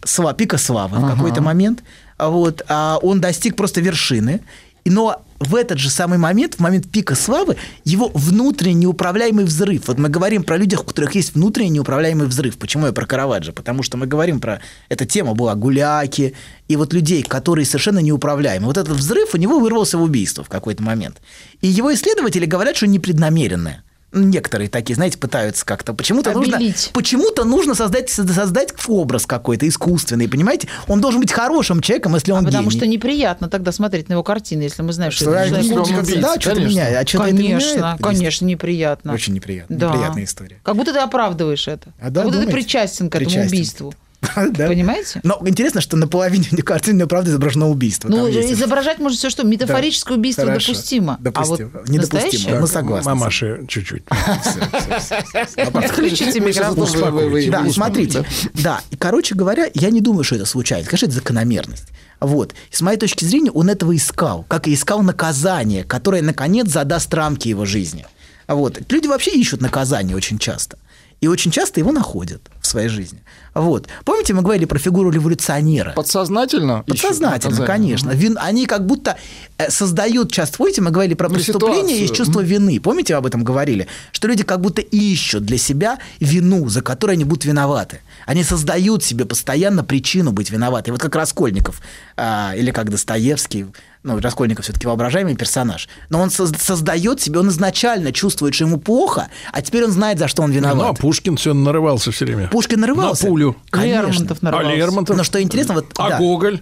[0.04, 1.84] сла, пика славы в какой-то момент.
[2.17, 4.41] А Вот, а он достиг просто вершины.
[4.84, 9.88] И- Но в этот же самый момент, в момент пика славы, его внутренний неуправляемый взрыв.
[9.88, 12.58] Вот мы говорим про людей, у которых есть внутренний неуправляемый взрыв.
[12.58, 13.51] Почему я про Караваджо?
[13.51, 14.62] Потому что мы говорим про...
[14.88, 16.36] Эта тема была гуляки,
[16.67, 18.67] и вот людей, которые совершенно неуправляемы.
[18.67, 21.21] Вот этот взрыв у него вырвался в убийство в какой-то момент.
[21.62, 23.84] И его исследователи говорят, что непреднамеренное.
[24.13, 25.93] Некоторые такие, знаете, пытаются как-то.
[25.93, 26.60] Почему-то нужно,
[26.91, 30.67] почему-то нужно создать, создать образ какой-то искусственный, понимаете?
[30.89, 32.78] Он должен быть хорошим человеком, если А он потому гений.
[32.78, 35.88] что неприятно тогда смотреть на его картины, если мы знаем, что, Что, это а, человек
[35.88, 36.00] убийца.
[36.02, 36.69] убийца, да, что-то конечно.
[36.69, 36.97] меняет.
[36.97, 38.02] А что-то это Конечно, меняет?
[38.02, 39.13] конечно, неприятно.
[39.13, 39.78] Очень неприятно.
[39.78, 39.88] Да.
[39.91, 40.60] Неприятная история.
[40.63, 41.93] Как будто ты оправдываешь это.
[42.02, 42.52] А, да, как будто ты думаете?
[42.52, 43.47] причастен к этому Причастен.
[43.47, 43.93] убийству.
[44.51, 44.67] Да.
[44.67, 45.19] Понимаете?
[45.23, 48.10] Но интересно, что на половине картины, правда, изображено убийство.
[48.10, 49.43] Ну, изображать можно все что.
[49.43, 50.73] Метафорическое убийство Хорошо.
[50.73, 51.17] допустимо.
[51.19, 51.55] Допустимо.
[51.55, 52.21] А вот Недопустимо.
[52.21, 52.60] настоящее?
[52.60, 53.10] Мы согласны.
[53.10, 54.03] Мамаши чуть-чуть.
[55.73, 57.49] Отключите микрофон.
[57.49, 58.25] Да, смотрите.
[58.53, 60.89] Да, и, короче говоря, я не думаю, что это случайность.
[60.89, 61.88] Конечно, это закономерность.
[62.19, 62.53] Вот.
[62.71, 64.45] И с моей точки зрения, он этого искал.
[64.47, 68.05] Как и искал наказание, которое, наконец, задаст рамки его жизни.
[68.47, 68.79] Вот.
[68.89, 70.77] Люди вообще ищут наказание очень часто.
[71.21, 73.19] И очень часто его находят в своей жизни.
[73.53, 73.88] Вот.
[74.05, 75.91] Помните, мы говорили про фигуру революционера?
[75.91, 76.84] Подсознательно?
[76.88, 77.67] ищут Подсознательно, наказание?
[77.67, 78.10] конечно.
[78.10, 79.17] Вин- они как будто
[79.60, 80.57] э, создают часто.
[80.57, 82.01] Помните, мы говорили про Ну, преступление, ситуацию.
[82.01, 82.79] есть чувство вины.
[82.79, 83.88] Помните, об этом говорили?
[84.12, 87.99] Что люди как будто ищут для себя вину, за которой они будут виноваты.
[88.25, 90.91] Они создают себе постоянно причину быть виноваты.
[90.91, 91.81] Вот как Раскольников,
[92.17, 93.67] а, или как Достоевский,
[94.03, 98.77] ну, Раскольников все-таки воображаемый персонаж, но он соз- создает себе, он изначально чувствует, что ему
[98.79, 100.97] плохо, а теперь он знает, за что он Ну, а виноват.
[100.99, 102.47] Пушкин все нарывался все время.
[102.47, 103.25] Пушкин нарывался.
[103.25, 103.55] На пулю.
[103.69, 104.07] Конечно.
[104.07, 104.75] Лермонтов А нарвался.
[104.75, 105.17] Лермонтов?
[105.17, 106.61] Но что интересно, вот А да, Гоголь?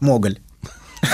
[0.00, 0.38] Моголь.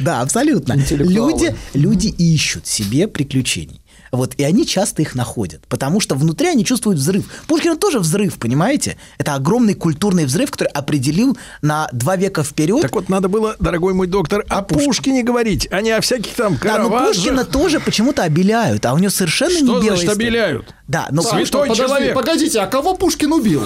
[0.00, 0.74] Да, абсолютно.
[0.90, 3.79] Люди, люди ищут себе приключений.
[4.10, 7.26] Вот, и они часто их находят, потому что внутри они чувствуют взрыв.
[7.46, 8.96] Пушкин тоже взрыв, понимаете?
[9.18, 12.82] Это огромный культурный взрыв, который определил на два века вперед.
[12.82, 16.58] Так вот, надо было, дорогой мой доктор, о Пушкине говорить, а не о всяких там
[16.60, 17.14] да, но Караваджо.
[17.14, 20.74] Пушкина тоже почему-то обеляют, а у него совершенно Что не белая значит обеляют?
[20.88, 22.14] Да, но Святой Что, подожди, человек.
[22.14, 23.62] Погодите, а кого Пушкин убил?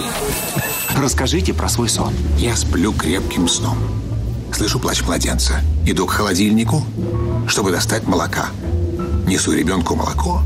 [0.95, 2.13] Расскажите про свой сон.
[2.37, 3.77] Я сплю крепким сном.
[4.53, 5.55] Слышу плач младенца.
[5.85, 6.83] Иду к холодильнику,
[7.47, 8.49] чтобы достать молока.
[9.27, 10.41] Несу ребенку молоко.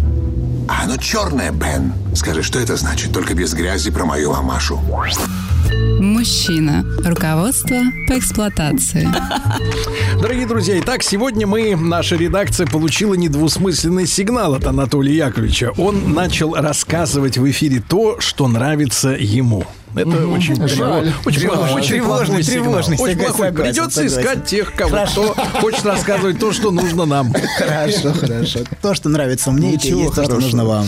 [0.70, 1.94] А оно черное, Бен.
[2.16, 3.12] Скажи, что это значит?
[3.12, 4.80] Только без грязи про мою мамашу.
[5.74, 6.86] Мужчина.
[7.04, 7.78] Руководство
[8.08, 9.08] по эксплуатации.
[10.22, 15.72] Дорогие друзья, итак, сегодня мы, наша редакция получила недвусмысленный сигнал от Анатолия Яковлевича.
[15.78, 19.64] Он начал рассказывать в эфире то, что нравится ему.
[19.96, 21.14] Это очень, Жаль.
[21.26, 23.48] очень, плохой- очень тревожный, тревожный, Очень согласен, плохой.
[23.48, 24.20] согласен, Придется согласен.
[24.22, 27.34] искать тех, кого кто хочет рассказывать то, что нужно нам.
[27.58, 28.60] Хорошо, хорошо.
[28.82, 30.86] То, что нравится мне, это и то, что нужно вам.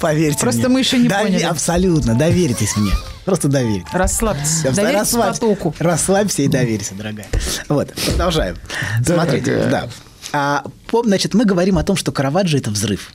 [0.00, 0.68] Поверьте Просто мне.
[0.68, 1.42] мы еще не Дове- поняли.
[1.42, 2.92] Абсолютно, доверьтесь мне.
[3.28, 3.92] Просто доверьтесь.
[3.92, 4.64] Расслабьтесь.
[4.64, 5.74] Я Доверьтесь расслабься, потоку.
[5.78, 7.26] расслабься и доверься, дорогая.
[7.68, 8.56] Вот, продолжаем.
[9.04, 9.88] Смотрите, да.
[10.32, 13.12] А, пом- значит, мы говорим о том, что Караваджо– это взрыв.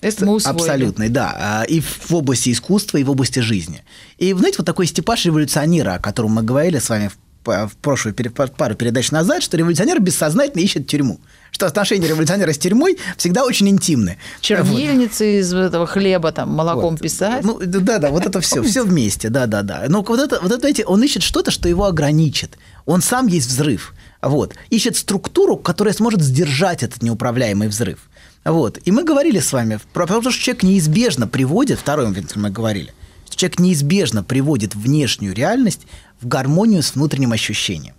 [0.00, 0.58] Это мы усвоили.
[0.58, 1.36] Абсолютный, да.
[1.38, 3.84] А, И в области искусства, и в области жизни.
[4.18, 8.14] И, знаете, вот такой степаш революционера, о котором мы говорили с вами в в прошлую
[8.14, 11.20] пару передач назад, что революционер бессознательно ищет тюрьму.
[11.50, 14.16] Что отношения революционера с тюрьмой всегда очень интимны.
[14.40, 17.44] Чернильницы из этого хлеба там молоком писать.
[17.44, 19.84] Ну, да, да, вот это все, все вместе, да, да, да.
[19.88, 22.58] Но вот это, вот это, эти, он ищет что-то, что его ограничит.
[22.86, 23.94] Он сам есть взрыв.
[24.22, 24.54] Вот.
[24.70, 27.98] Ищет структуру, которая сможет сдержать этот неуправляемый взрыв.
[28.44, 28.78] Вот.
[28.84, 32.50] И мы говорили с вами про про то, что человек неизбежно приводит, второй момент мы
[32.50, 32.92] говорили,
[33.26, 35.82] что человек неизбежно приводит внешнюю реальность
[36.22, 37.94] в гармонию с внутренним ощущением.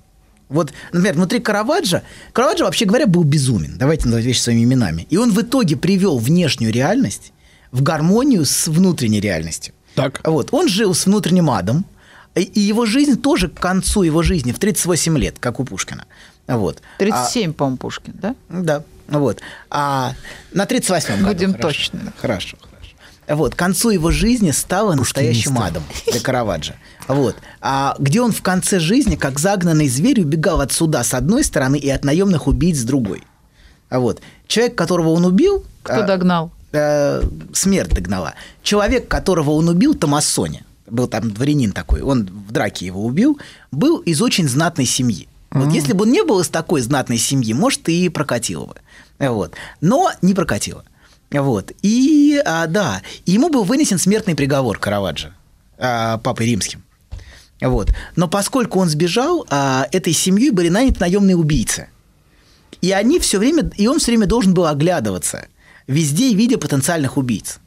[0.49, 3.77] Вот, например, внутри Караваджо, Караваджо, вообще говоря, был безумен.
[3.77, 5.07] Давайте называть вещи своими именами.
[5.09, 7.33] И он в итоге привел внешнюю реальность
[7.71, 9.73] в гармонию с внутренней реальностью.
[9.95, 10.21] Так.
[10.25, 10.49] Вот.
[10.51, 11.85] Он жил с внутренним адом,
[12.35, 16.05] и- его жизнь тоже к концу его жизни в 38 лет, как у Пушкина.
[16.47, 16.81] Вот.
[16.99, 18.35] 37, по-моему, Пушкин, да?
[18.49, 18.83] А, да.
[19.07, 19.39] Вот.
[19.69, 20.13] А
[20.51, 21.27] на 38 году.
[21.33, 21.67] Будем хорошо.
[21.67, 22.11] точными.
[22.17, 22.72] Хорошо, хорошо.
[23.27, 26.75] Вот, к концу его жизни стало настоящим адом для Караваджо.
[27.07, 27.35] Вот.
[27.61, 31.77] А где он в конце жизни, как загнанный зверь, убегал от суда с одной стороны
[31.77, 33.23] и от наемных убийц с другой.
[33.89, 34.21] А вот.
[34.47, 35.63] Человек, которого он убил...
[35.83, 36.51] Кто а, догнал?
[36.73, 38.33] э, смерть догнала.
[38.61, 43.39] Человек, которого он убил, Томасоне, был там дворянин такой, он в драке его убил,
[43.71, 45.27] был из очень знатной семьи.
[45.51, 48.75] Вот если бы он не был из такой знатной семьи, может, и прокатило бы.
[49.19, 49.53] Вот.
[49.81, 50.83] Но не прокатило.
[51.33, 51.71] Вот.
[51.81, 55.33] И, а, да, ему был вынесен смертный приговор Караваджо,
[55.77, 56.83] а, папой римским.
[57.59, 57.93] Вот.
[58.15, 61.89] Но поскольку он сбежал, а, этой семьей были наняты наемные убийцы.
[62.81, 65.47] И они все время, и он все время должен был оглядываться
[65.87, 67.59] везде видя потенциальных убийц.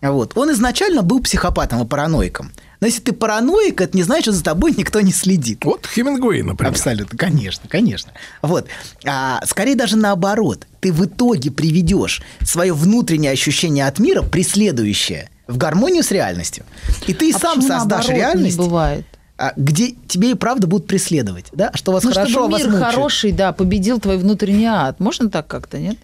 [0.00, 0.36] Вот.
[0.36, 2.52] Он изначально был психопатом и параноиком.
[2.80, 5.64] Но если ты параноик, это не значит, что за тобой никто не следит.
[5.64, 6.72] Вот Хемингуэй, например.
[6.72, 8.12] Абсолютно, конечно, конечно.
[8.40, 8.66] Вот.
[9.04, 10.66] А, скорее даже наоборот.
[10.80, 16.64] Ты в итоге приведешь свое внутреннее ощущение от мира, преследующее, в гармонию с реальностью.
[17.06, 19.06] И ты А сам создашь наоборот реальность, Не бывает.
[19.40, 21.46] А, где тебе и правда будут преследовать.
[21.52, 21.70] Да?
[21.74, 22.94] Что у вас Ну, хорошо, а чтобы вас мир мучают.
[22.94, 25.00] хороший, да, победил твой внутренний ад.
[25.00, 25.96] Можно так как-то, нет?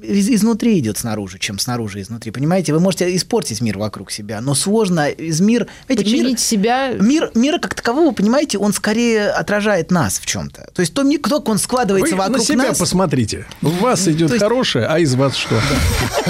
[0.00, 2.30] из- изнутри идет снаружи, чем снаружи изнутри.
[2.30, 5.66] Понимаете, вы можете испортить мир вокруг себя, но сложно из мир...
[5.86, 6.92] знаете, Починить мир- себя...
[6.92, 10.68] Мир, мира как такового, понимаете, он скорее отражает нас в чем-то.
[10.74, 13.46] То есть то, кто он складывается Вы вокруг на себя нас, посмотрите.
[13.62, 15.58] У вас идет есть- хорошее, а из вас что?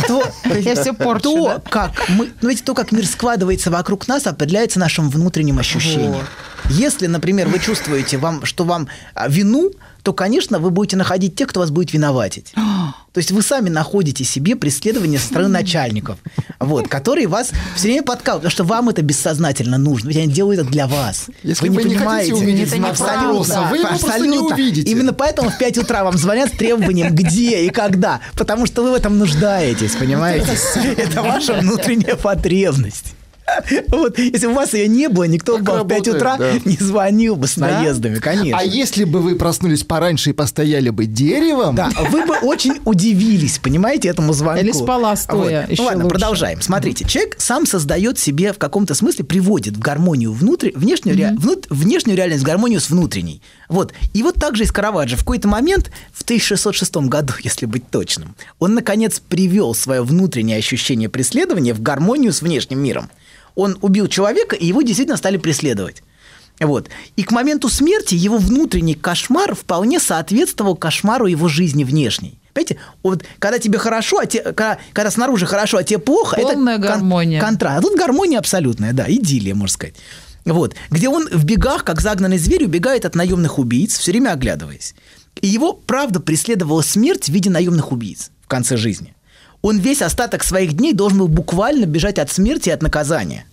[0.07, 0.22] то,
[0.61, 4.79] Я всё порчу, то, как мы, ну, ведь то, как мир складывается вокруг нас, определяется
[4.79, 6.24] нашим внутренним ощущением.
[6.70, 9.70] Если, например, вы чувствуете, вам, что вам а, вину,
[10.03, 12.53] то, конечно, вы будете находить тех, кто вас будет виноватить.
[13.12, 16.18] То есть вы сами находите себе преследование со стороны начальников,
[16.59, 20.62] вот, которые вас все время подкалывают, потому что вам это бессознательно нужно, ведь они делают
[20.62, 21.27] это для вас.
[21.44, 23.27] Если вы не хотите увидеть Это знак неправда.
[23.27, 24.55] вопроса, вы его просто не Абсолютно.
[24.55, 24.90] увидите.
[24.90, 28.20] Именно поэтому в 5 утра вам звонят с требованием, где и когда.
[28.35, 30.59] Потому что вы в этом нуждаетесь, понимаете?
[30.96, 33.14] Это ваша внутренняя потребность.
[33.88, 36.52] Вот, если у вас ее не было, никто Так бы в 5 работает, утра да.
[36.64, 37.80] не звонил бы с Да?
[37.80, 38.59] наездами, конечно.
[38.59, 43.59] А если бы вы проснулись пораньше и постояли бы деревом, Да, вы бы очень удивились,
[43.59, 44.62] понимаете, этому звонку.
[44.62, 45.70] Или спала стоя, Вот.
[45.70, 46.14] еще Ну ладно, лучше.
[46.14, 46.61] продолжаем.
[46.62, 51.66] Смотрите, человек сам создает себе в каком-то смысле, приводит в гармонию внутри, внешнюю, ре- внут-
[51.70, 53.42] внешнюю реальность в гармонию с внутренней.
[53.68, 53.92] Вот.
[54.12, 55.16] И вот так же и с Караваджо.
[55.16, 61.09] В какой-то момент, в 1606 году, если быть точным, он, наконец, привел свое внутреннее ощущение
[61.09, 63.11] преследования в гармонию с внешним миром.
[63.55, 66.03] Он убил человека, и его действительно стали преследовать.
[66.61, 66.88] Вот.
[67.17, 72.38] И к моменту смерти его внутренний кошмар вполне соответствовал кошмару его жизни внешней.
[72.53, 76.75] Понимаете, вот когда тебе хорошо, а те, когда, когда снаружи хорошо, а тебе плохо, Полная
[76.79, 77.40] это кон- гармония.
[77.40, 77.79] контраст.
[77.79, 79.95] А тут гармония абсолютная, да, идиллия, можно сказать.
[80.45, 80.77] Вот.
[80.90, 84.95] Где он в бегах, как загнанный зверь, убегает от наемных убийц, все время оглядываясь.
[85.40, 89.13] И его, правда, преследовала смерть в виде наемных убийц в конце жизни.
[89.64, 93.46] Он весь остаток своих дней должен был буквально бежать от смерти и от наказания.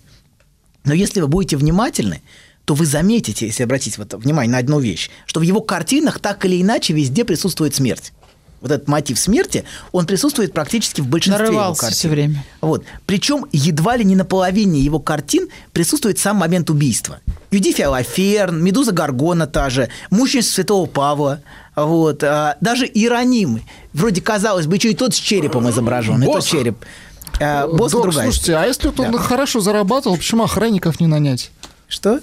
[0.84, 2.20] Но если вы будете внимательны,
[2.66, 6.44] то вы заметите, если обратить вот внимание на одну вещь, что в его картинах так
[6.44, 8.12] или иначе везде присутствует смерть.
[8.60, 11.98] Вот этот мотив смерти, он присутствует практически в большинстве его Нарывался картин.
[11.98, 12.44] все время.
[12.60, 12.84] Вот.
[13.06, 17.20] Причем едва ли не на половине его картин присутствует сам момент убийства.
[17.50, 21.40] Юдифия Лаферн, Медуза Гаргона та же, Мученица Святого Павла,
[21.76, 23.62] вот, а, даже Иероним.
[23.92, 26.76] Вроде, казалось бы, еще и тот с черепом изображен, и тот череп.
[27.40, 29.18] А, Босх Док, другая слушайте, а если вот он Да.
[29.18, 31.50] хорошо зарабатывал, почему охранников не нанять?
[31.88, 32.20] Что?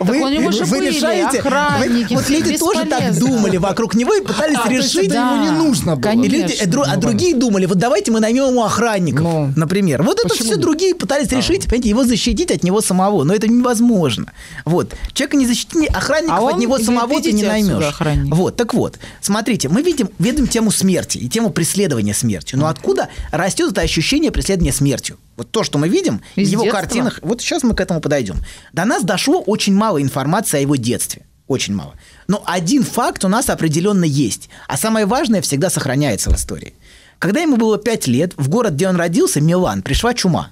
[0.00, 5.06] Вы, вы решаете, вы- вот люди тоже так думали вокруг него и пытались А, решить.
[5.10, 6.12] это ему не нужно было.
[6.12, 10.02] И люди, э, дру- а другие думали, вот давайте мы наймем ему охранников, Ну, например.
[10.02, 10.60] Вот это все нет?
[10.60, 14.32] другие пытались решить, понимаете, его защитить от него самого, но это невозможно.
[14.64, 14.94] Вот.
[15.12, 17.94] Человека не защитить, охранников А он, от него самого ты не наймешь.
[18.30, 22.58] Вот, так вот, смотрите, мы видим, видим тему смерти и тему преследования смертью.
[22.58, 25.16] Но откуда растет это ощущение преследования смертью?
[25.36, 26.80] Вот то, что мы видим Из в его детства?
[26.80, 28.36] картинах, вот сейчас мы к этому подойдем.
[28.72, 31.26] До нас дошло очень мало информации о его детстве.
[31.46, 31.94] Очень мало.
[32.26, 34.48] Но один факт у нас определенно есть.
[34.66, 36.74] А самое важное всегда сохраняется в истории.
[37.18, 40.50] Когда ему было 5 лет, в город, где он родился, Милан, пришла чума.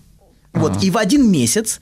[0.53, 1.81] Вот, и в один месяц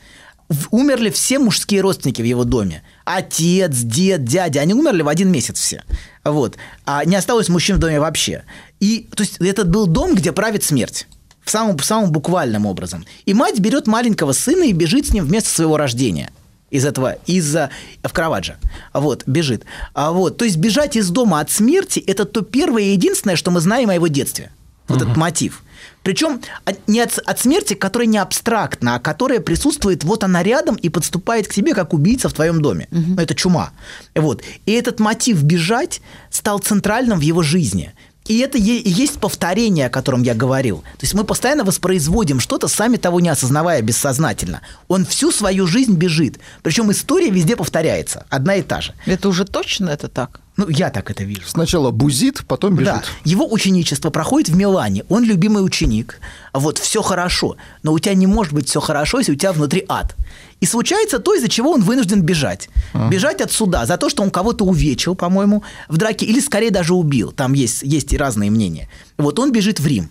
[0.70, 2.82] умерли все мужские родственники в его доме.
[3.04, 5.82] Отец, дед, дядя, они умерли в один месяц все.
[6.24, 6.56] Вот.
[6.84, 8.44] А не осталось мужчин в доме вообще.
[8.78, 11.06] И, то есть, это был дом, где правит смерть.
[11.44, 13.04] В самом, самом буквальном образом.
[13.24, 16.30] И мать берет маленького сына и бежит с ним вместо своего рождения.
[16.70, 17.70] Из этого, из-за
[18.04, 18.56] в Караваджо.
[18.92, 19.64] Вот, бежит.
[19.92, 23.50] А вот, то есть бежать из дома от смерти– это то первое и единственное, что
[23.50, 24.52] мы знаем о его детстве.
[24.86, 25.62] Вот этот мотив.
[26.02, 26.40] Причем
[26.86, 31.46] не от, от смерти, которая не абстрактна, а которая присутствует, вот она рядом и подступает
[31.46, 32.88] к тебе, как убийца в твоем доме.
[32.90, 33.70] Ну, это чума.
[34.14, 34.42] Вот.
[34.66, 36.00] И этот мотив бежать
[36.30, 37.92] стал центральным в его жизни.
[38.30, 40.82] И это и есть повторение, о котором я говорил.
[40.98, 44.60] То есть мы постоянно воспроизводим что-то, сами того не осознавая бессознательно.
[44.86, 46.38] Он всю свою жизнь бежит.
[46.62, 48.26] Причем история везде повторяется.
[48.30, 48.94] Одна и та же.
[49.04, 50.40] Это уже точно это так?
[50.56, 51.42] Ну, я так это вижу.
[51.46, 52.86] Сначала бузит, потом бежит.
[52.86, 55.04] Да, его ученичество проходит в Милане.
[55.08, 56.20] Он любимый ученик.
[56.52, 57.56] Вот все хорошо.
[57.82, 60.16] Но у тебя не может быть все хорошо, если у тебя внутри ад.
[60.60, 62.68] И случается то, из-за чего он вынужден бежать.
[63.10, 66.94] Бежать от суда за то, что он кого-то увечил, по-моему, в драке, или скорее даже
[66.94, 67.32] убил.
[67.32, 68.90] Там есть, есть и разные мнения.
[69.16, 70.10] Вот он бежит в Рим,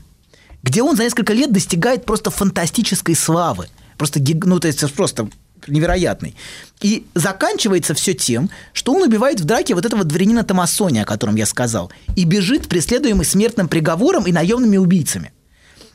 [0.64, 3.68] где он за несколько лет достигает просто фантастической славы.
[3.98, 5.30] Просто, ну, то есть просто
[5.68, 6.36] невероятный.
[6.82, 11.36] И заканчивается все тем, что он убивает в драке вот этого дворянина Томасони, о котором
[11.36, 15.34] я сказал, и бежит, преследуемый смертным приговором и наемными убийцами.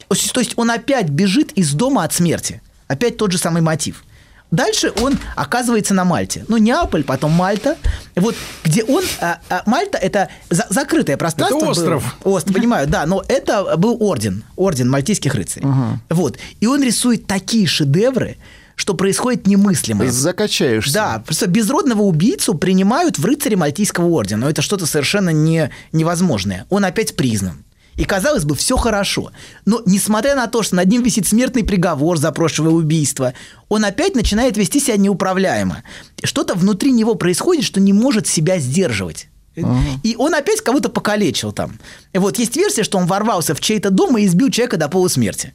[0.09, 2.61] То есть, он опять бежит из дома от смерти.
[2.89, 4.05] Опять тот же самый мотив.
[4.51, 6.45] Дальше он оказывается на Мальте.
[6.47, 7.77] Ну, Неаполь, потом Мальта.
[8.15, 9.03] Вот, где он...
[9.21, 11.59] а, а, Мальта– это за- закрытое пространство.
[11.59, 12.17] Это остров.
[12.23, 13.05] Остров, понимаю, да.
[13.07, 14.45] Но это был орден.
[14.55, 15.67] Орден мальтийских рыцарей.
[16.09, 16.39] Вот.
[16.61, 18.37] И он рисует такие шедевры,
[18.77, 20.11] что происходит немыслимое.
[20.11, 20.95] Закачаешься.
[20.95, 24.43] Да, просто безродного убийцу принимают в рыцаре Мальтийского ордена.
[24.43, 26.67] Но это что-то совершенно не, невозможное.
[26.71, 27.65] Он опять признан.
[27.97, 29.31] И, казалось бы, все хорошо.
[29.67, 33.35] Но, несмотря на то, что над ним висит смертный приговор за прошлое убийство,
[33.69, 35.85] он опять начинает вести себя неуправляемо.
[36.23, 39.29] Что-то внутри него происходит, что не может себя сдерживать.
[40.03, 41.79] И он опять кого-то покалечил там.
[42.13, 45.53] Вот есть версия, что он ворвался в чей-то дом и избил человека до полусмерти.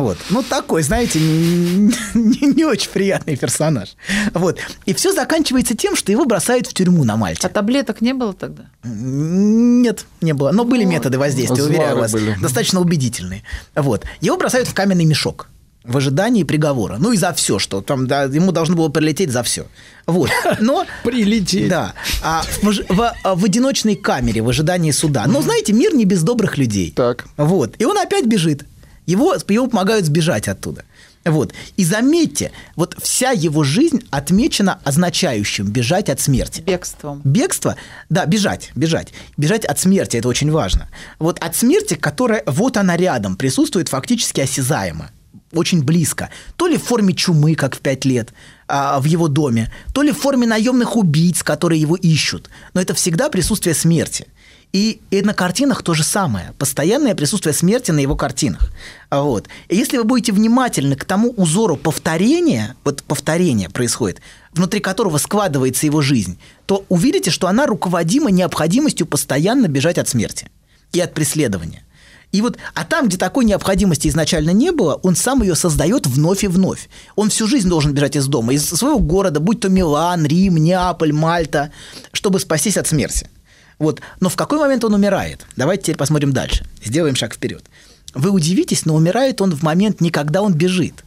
[0.00, 0.18] Вот.
[0.30, 3.90] Ну, такой, знаете, не, не- не очень приятный персонаж.
[4.32, 4.58] Вот.
[4.86, 7.48] И все заканчивается тем, что его бросают в тюрьму на А Мальте.
[7.48, 8.64] таблеток не было тогда?
[8.82, 10.52] Нет, не было.
[10.52, 12.12] Но были методы воздействия, уверяю вас.
[12.12, 12.36] были.
[12.40, 13.42] Достаточно убедительные.
[13.74, 14.04] Вот.
[14.20, 15.48] Его бросают в каменный мешок
[15.84, 16.96] в ожидании приговора.
[16.98, 19.66] Ну и за все, что там да, ему должно было прилететь за все.
[20.06, 20.30] Вот.
[20.60, 21.68] Но Прилететь.
[21.68, 21.92] да.
[22.22, 25.26] А в, в- а в одиночной камере в ожидании суда.
[25.26, 26.90] Но знаете, мир не без добрых людей.
[26.96, 27.26] Так.
[27.36, 27.74] Вот.
[27.78, 28.64] И он опять бежит.
[29.06, 30.84] Его, ему помогают сбежать оттуда.
[31.24, 31.54] Вот.
[31.76, 36.60] И заметьте, вот вся его жизнь отмечена означающим бежать от смерти.
[36.60, 37.22] Бегством.
[37.24, 37.76] Бегство,
[38.10, 39.12] да, бежать, бежать.
[39.36, 40.88] Бежать от смерти, это очень важно.
[41.18, 45.10] Вот от смерти, которая, вот она рядом, присутствует фактически осязаемо,
[45.52, 46.30] очень близко.
[46.56, 48.34] То ли в форме чумы, как в пять лет,
[48.68, 52.50] а, в его доме, то ли в форме наемных убийц, которые его ищут.
[52.74, 54.26] Но это всегда присутствие смерти.
[54.74, 56.52] И, и на картинах то же самое.
[56.58, 58.72] Постоянное присутствие смерти на его картинах.
[59.08, 59.46] Вот.
[59.68, 64.20] И если вы будете внимательны к тому узору повторения, вот повторение происходит,
[64.52, 70.50] внутри которого складывается его жизнь, то увидите, что она руководима необходимостью постоянно бежать от смерти
[70.90, 71.84] и от преследования.
[72.32, 76.42] И вот, а там, где такой необходимости изначально не было, он сам ее создает вновь
[76.42, 76.88] и вновь.
[77.14, 81.12] Он всю жизнь должен бежать из дома, из своего города, будь то Милан, Рим, Неаполь,
[81.12, 81.70] Мальта,
[82.10, 83.28] чтобы спастись от смерти.
[83.78, 84.00] Вот.
[84.20, 85.46] Но в какой момент он умирает?
[85.56, 86.64] Давайте теперь посмотрим дальше.
[86.82, 87.64] Сделаем шаг вперед.
[88.14, 91.04] Вы удивитесь, но умирает он в момент не когда он бежит,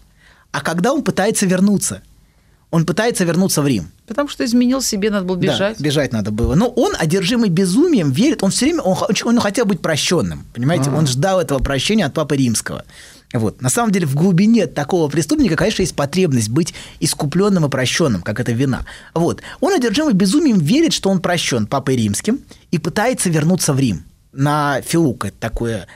[0.51, 2.01] а когда он пытается вернуться.
[2.69, 3.89] Он пытается вернуться в Рим.
[4.07, 5.77] Потому что изменил себе, надо было бежать.
[5.77, 6.55] Да, бежать надо было.
[6.55, 10.89] Но он, одержимый безумием, верит, он все время, он, он хотел быть прощенным, понимаете?
[10.89, 10.97] А-а-а.
[10.97, 12.83] Он ждал этого прощения от Папы Римского.
[13.33, 13.61] Вот.
[13.61, 18.39] На самом деле в глубине такого преступника, конечно, есть потребность быть искупленным и прощенным, как
[18.39, 18.85] это вина.
[19.13, 19.41] Вот.
[19.59, 22.39] Он одержимый безумием верит, что он прощен Папой Римским
[22.71, 25.25] и пытается вернуться в Рим на Филук.
[25.25, 25.87] Это такое,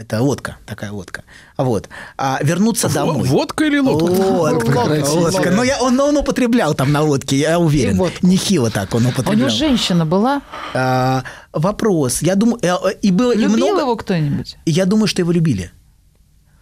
[0.00, 1.24] это, лодка, такая лодка.
[1.58, 1.88] Вот.
[2.16, 3.28] А вернуться В- домой.
[3.28, 4.04] Водка или лодка?
[4.04, 5.20] Лодка, Красиво.
[5.20, 5.50] лодка.
[5.50, 8.02] Но я, он, он употреблял там на лодке, я уверен.
[8.02, 8.26] И.
[8.26, 9.36] Нехило так он А у употреблял.
[9.36, 10.40] него женщина была?
[10.72, 12.22] А, вопрос.
[12.22, 13.80] Я думаю, э, э, и было и Любил много.
[13.82, 14.56] его кто-нибудь?
[14.64, 15.70] И Я думаю, что его любили.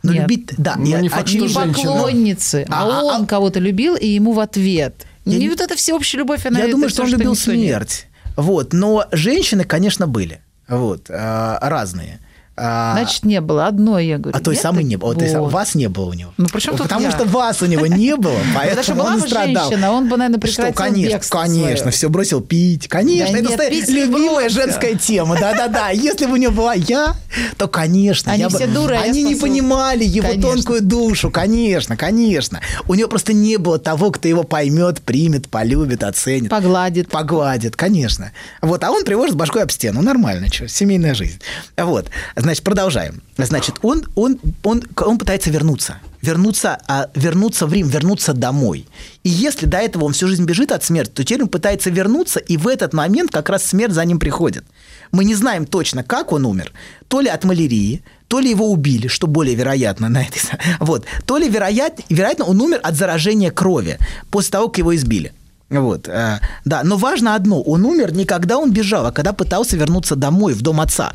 [0.02, 0.22] Но Нет.
[0.22, 3.60] любить, да, Ну, я- не факт, что Не поклонницы, а, А, а, он а- кого-то
[3.60, 5.06] любил, и ему в ответ.
[5.24, 8.06] Я не вот эта всеобщая любовь, она Я это думаю, что он любил смерть.
[8.36, 10.40] Вот, но женщины, конечно, были.
[10.68, 12.18] Вот, а, разные.
[12.60, 13.66] А, Значит, не было.
[13.66, 14.36] Одной, я говорю.
[14.36, 15.14] а той Нет самой не было.
[15.14, 15.52] Вот.
[15.52, 16.32] Вас не было у него.
[16.36, 17.10] Ну, при чем тут Потому я?
[17.10, 19.68] что вас у него не было, что поэтому он страдал.
[19.68, 21.92] женщина, он бы, наверное, Что, прекратил конечно, бегство конечно, свое.
[21.92, 22.88] все бросил пить.
[22.88, 25.36] Конечно, это любимая женская тема.
[25.38, 25.90] Да-да-да.
[25.92, 27.14] Если бы у него была я,
[27.56, 30.52] то, конечно, Они все дуры, а Они не понимали его Конечно.
[30.52, 32.60] тонкую душу, конечно, конечно.
[32.86, 36.50] У него просто не было того, кто его поймет, примет, полюбит, оценит.
[36.50, 37.10] Погладит.
[37.10, 38.32] Погладит, конечно.
[38.62, 40.02] Вот, а он тревожит башкой об стену.
[40.02, 41.40] Нормально, что, семейная жизнь.
[41.76, 42.06] Вот,
[42.48, 43.22] значит, продолжаем.
[43.36, 45.98] Значит, он, он, он, он пытается вернуться.
[46.22, 48.86] Вернуться, а, вернуться в Рим, вернуться домой.
[49.22, 52.40] И если до этого он всю жизнь бежит от смерти, то теперь он пытается вернуться,
[52.40, 54.64] и в этот момент как раз смерть за ним приходит.
[55.12, 56.72] Мы не знаем точно, как он умер.
[57.08, 60.40] То ли от малярии, то ли его убили, что более вероятно на этой...
[60.80, 61.04] Вот.
[61.26, 63.98] То ли вероятно, вероятно он умер от заражения крови
[64.30, 65.32] после того, как его избили.
[65.70, 69.76] Вот, э, да, но важно одно, он умер не когда он бежал, а когда пытался
[69.76, 71.12] вернуться домой, в дом отца.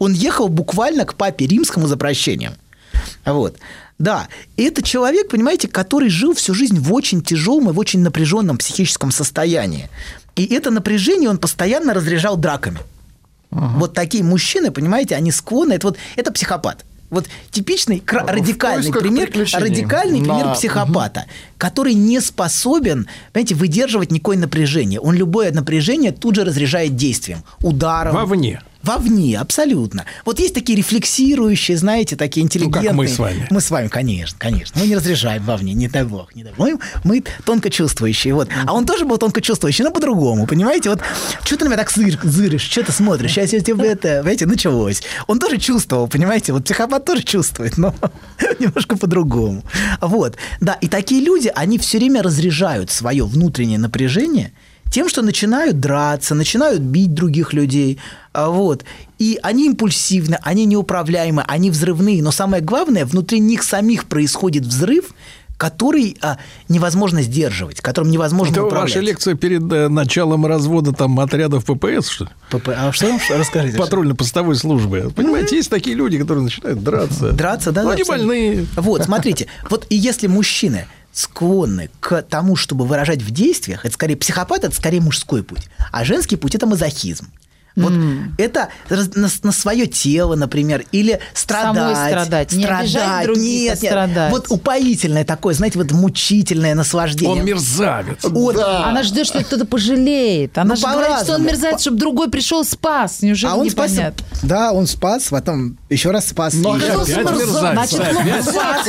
[0.00, 2.54] Он ехал буквально к папе римскому за прощением.
[3.24, 3.56] Вот.
[3.98, 8.00] Да, и это человек, понимаете, который жил всю жизнь в очень тяжелом и в очень
[8.00, 9.88] напряженном психическом состоянии.
[10.36, 12.78] И это напряжение он постоянно разряжал драками.
[13.50, 16.84] Вот такие мужчины, понимаете, они склонны, это вот это психопат.
[17.10, 19.28] Вот типичный кра- В радикальный пример,
[19.60, 21.26] радикальный пример На- психопата,
[21.58, 25.00] который не способен, понимаете, выдерживать никакое напряжение.
[25.00, 28.14] Он любое напряжение тут же разряжает действием, ударом.
[28.14, 28.62] Вовне.
[28.82, 30.06] Вовне, абсолютно.
[30.24, 32.92] Вот есть такие рефлексирующие, знаете, такие интеллигентные.
[32.92, 33.46] Ну, мы с вами.
[33.50, 34.80] Мы с вами, конечно, конечно.
[34.80, 36.66] Мы не разряжаем вовне, не дай бог, не дай бог.
[36.66, 38.48] Мы, мы тонко чувствующие, вот.
[38.66, 40.88] А он тоже был тонко чувствующий, но по-другому, понимаете?
[40.88, 41.00] Вот
[41.44, 43.32] что ты на меня так зыр, зыришь, что ты смотришь?
[43.32, 45.02] Сейчас я тебе это, понимаете, началось.
[45.26, 46.54] Он тоже чувствовал, понимаете?
[46.54, 47.94] Вот психопат тоже чувствует, но
[48.58, 49.62] немножко по-другому.
[50.00, 54.52] Вот, да, и такие люди, они все время разряжают свое внутреннее напряжение
[54.90, 57.98] тем, что начинают драться, начинают бить других людей,
[58.32, 58.84] а, вот.
[59.18, 65.12] И они импульсивны, они неуправляемы, они взрывные, но самое главное, внутри них самих происходит взрыв,
[65.60, 66.38] который а,
[66.70, 68.94] невозможно сдерживать, которым невозможно Это управлять.
[68.94, 72.30] ваша лекция перед э, началом развода там отрядов ППС, что ли?
[72.48, 72.70] ПП.
[72.74, 73.18] А что?
[73.18, 73.36] Что?
[73.36, 73.76] Расскажите.
[73.76, 75.12] Патрульно-постовой службы.
[75.14, 77.32] Понимаете, есть такие люди, которые начинают драться.
[77.32, 77.82] Драться, да?
[77.82, 78.66] Ну, они больные.
[78.76, 84.16] Вот, смотрите, вот и если мужчины склонны к тому, чтобы выражать в действиях, это скорее
[84.16, 87.28] психопат, это скорее мужской путь, а женский путь это мазохизм.
[87.76, 87.92] Вот
[88.38, 91.96] это раз- на, на свое тело, например, или страдать.
[91.96, 92.52] Самой страдать.
[92.52, 93.90] Не обижать других, нет, а нет.
[93.92, 94.30] страдать.
[94.32, 97.40] Вот упоительное такое, знаете, вот мучительное наслаждение.
[97.40, 98.24] Он мерзавец.
[98.24, 100.56] Он- Она ждет, что кто-то пожалеет.
[100.58, 103.22] Она Ну, же говорит, что он мерзавец, чтобы другой пришел, спас.
[103.22, 103.92] Неужели а он спас,
[104.42, 106.54] да, он спас, потом еще раз спас.
[106.54, 107.50] Но и еще опять мерзавец.
[107.50, 108.24] Значит, Опять.
[108.36, 108.86] ну, спас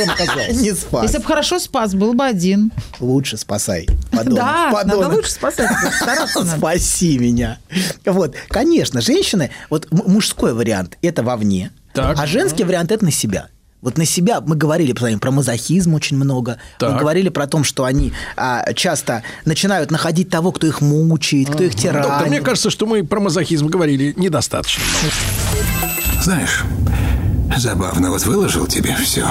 [0.50, 0.56] он.
[0.62, 1.02] Не спас.
[1.04, 2.72] Если бы хорошо спас, был бы один.
[3.00, 3.86] Лучше спасай.
[4.10, 5.16] подонок, Да, надо подонок.
[5.16, 5.70] лучше спасать.
[6.00, 6.46] Надо.
[6.56, 7.58] Спаси меня.
[8.04, 12.18] Вот, конечно, женщины, вот мужской вариант– это вовне, Так.
[12.18, 13.48] А женский вариант это на себя.
[13.82, 16.58] Вот на себя мы говорили про, про мазохизм очень много.
[16.78, 16.92] Так.
[16.92, 21.64] Мы говорили про то, что они а, часто начинают находить того, кто их мучает, кто
[21.64, 22.08] их тиранит.
[22.08, 24.84] Доктор, мне кажется, что мы про мазохизм говорили недостаточно.
[26.22, 26.62] Знаешь,
[27.56, 29.28] забавно, вот выложил тебе все.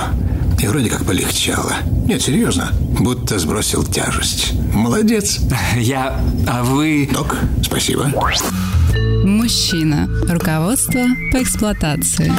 [0.62, 1.74] И вроде как полегчало.
[2.06, 4.52] Нет, серьезно, будто сбросил тяжесть.
[4.74, 5.39] Молодец.
[5.78, 6.20] Я...
[6.46, 7.10] А вы...
[7.12, 8.12] Док, спасибо.
[9.24, 10.10] Мужчина.
[10.28, 12.32] Руководство по эксплуатации.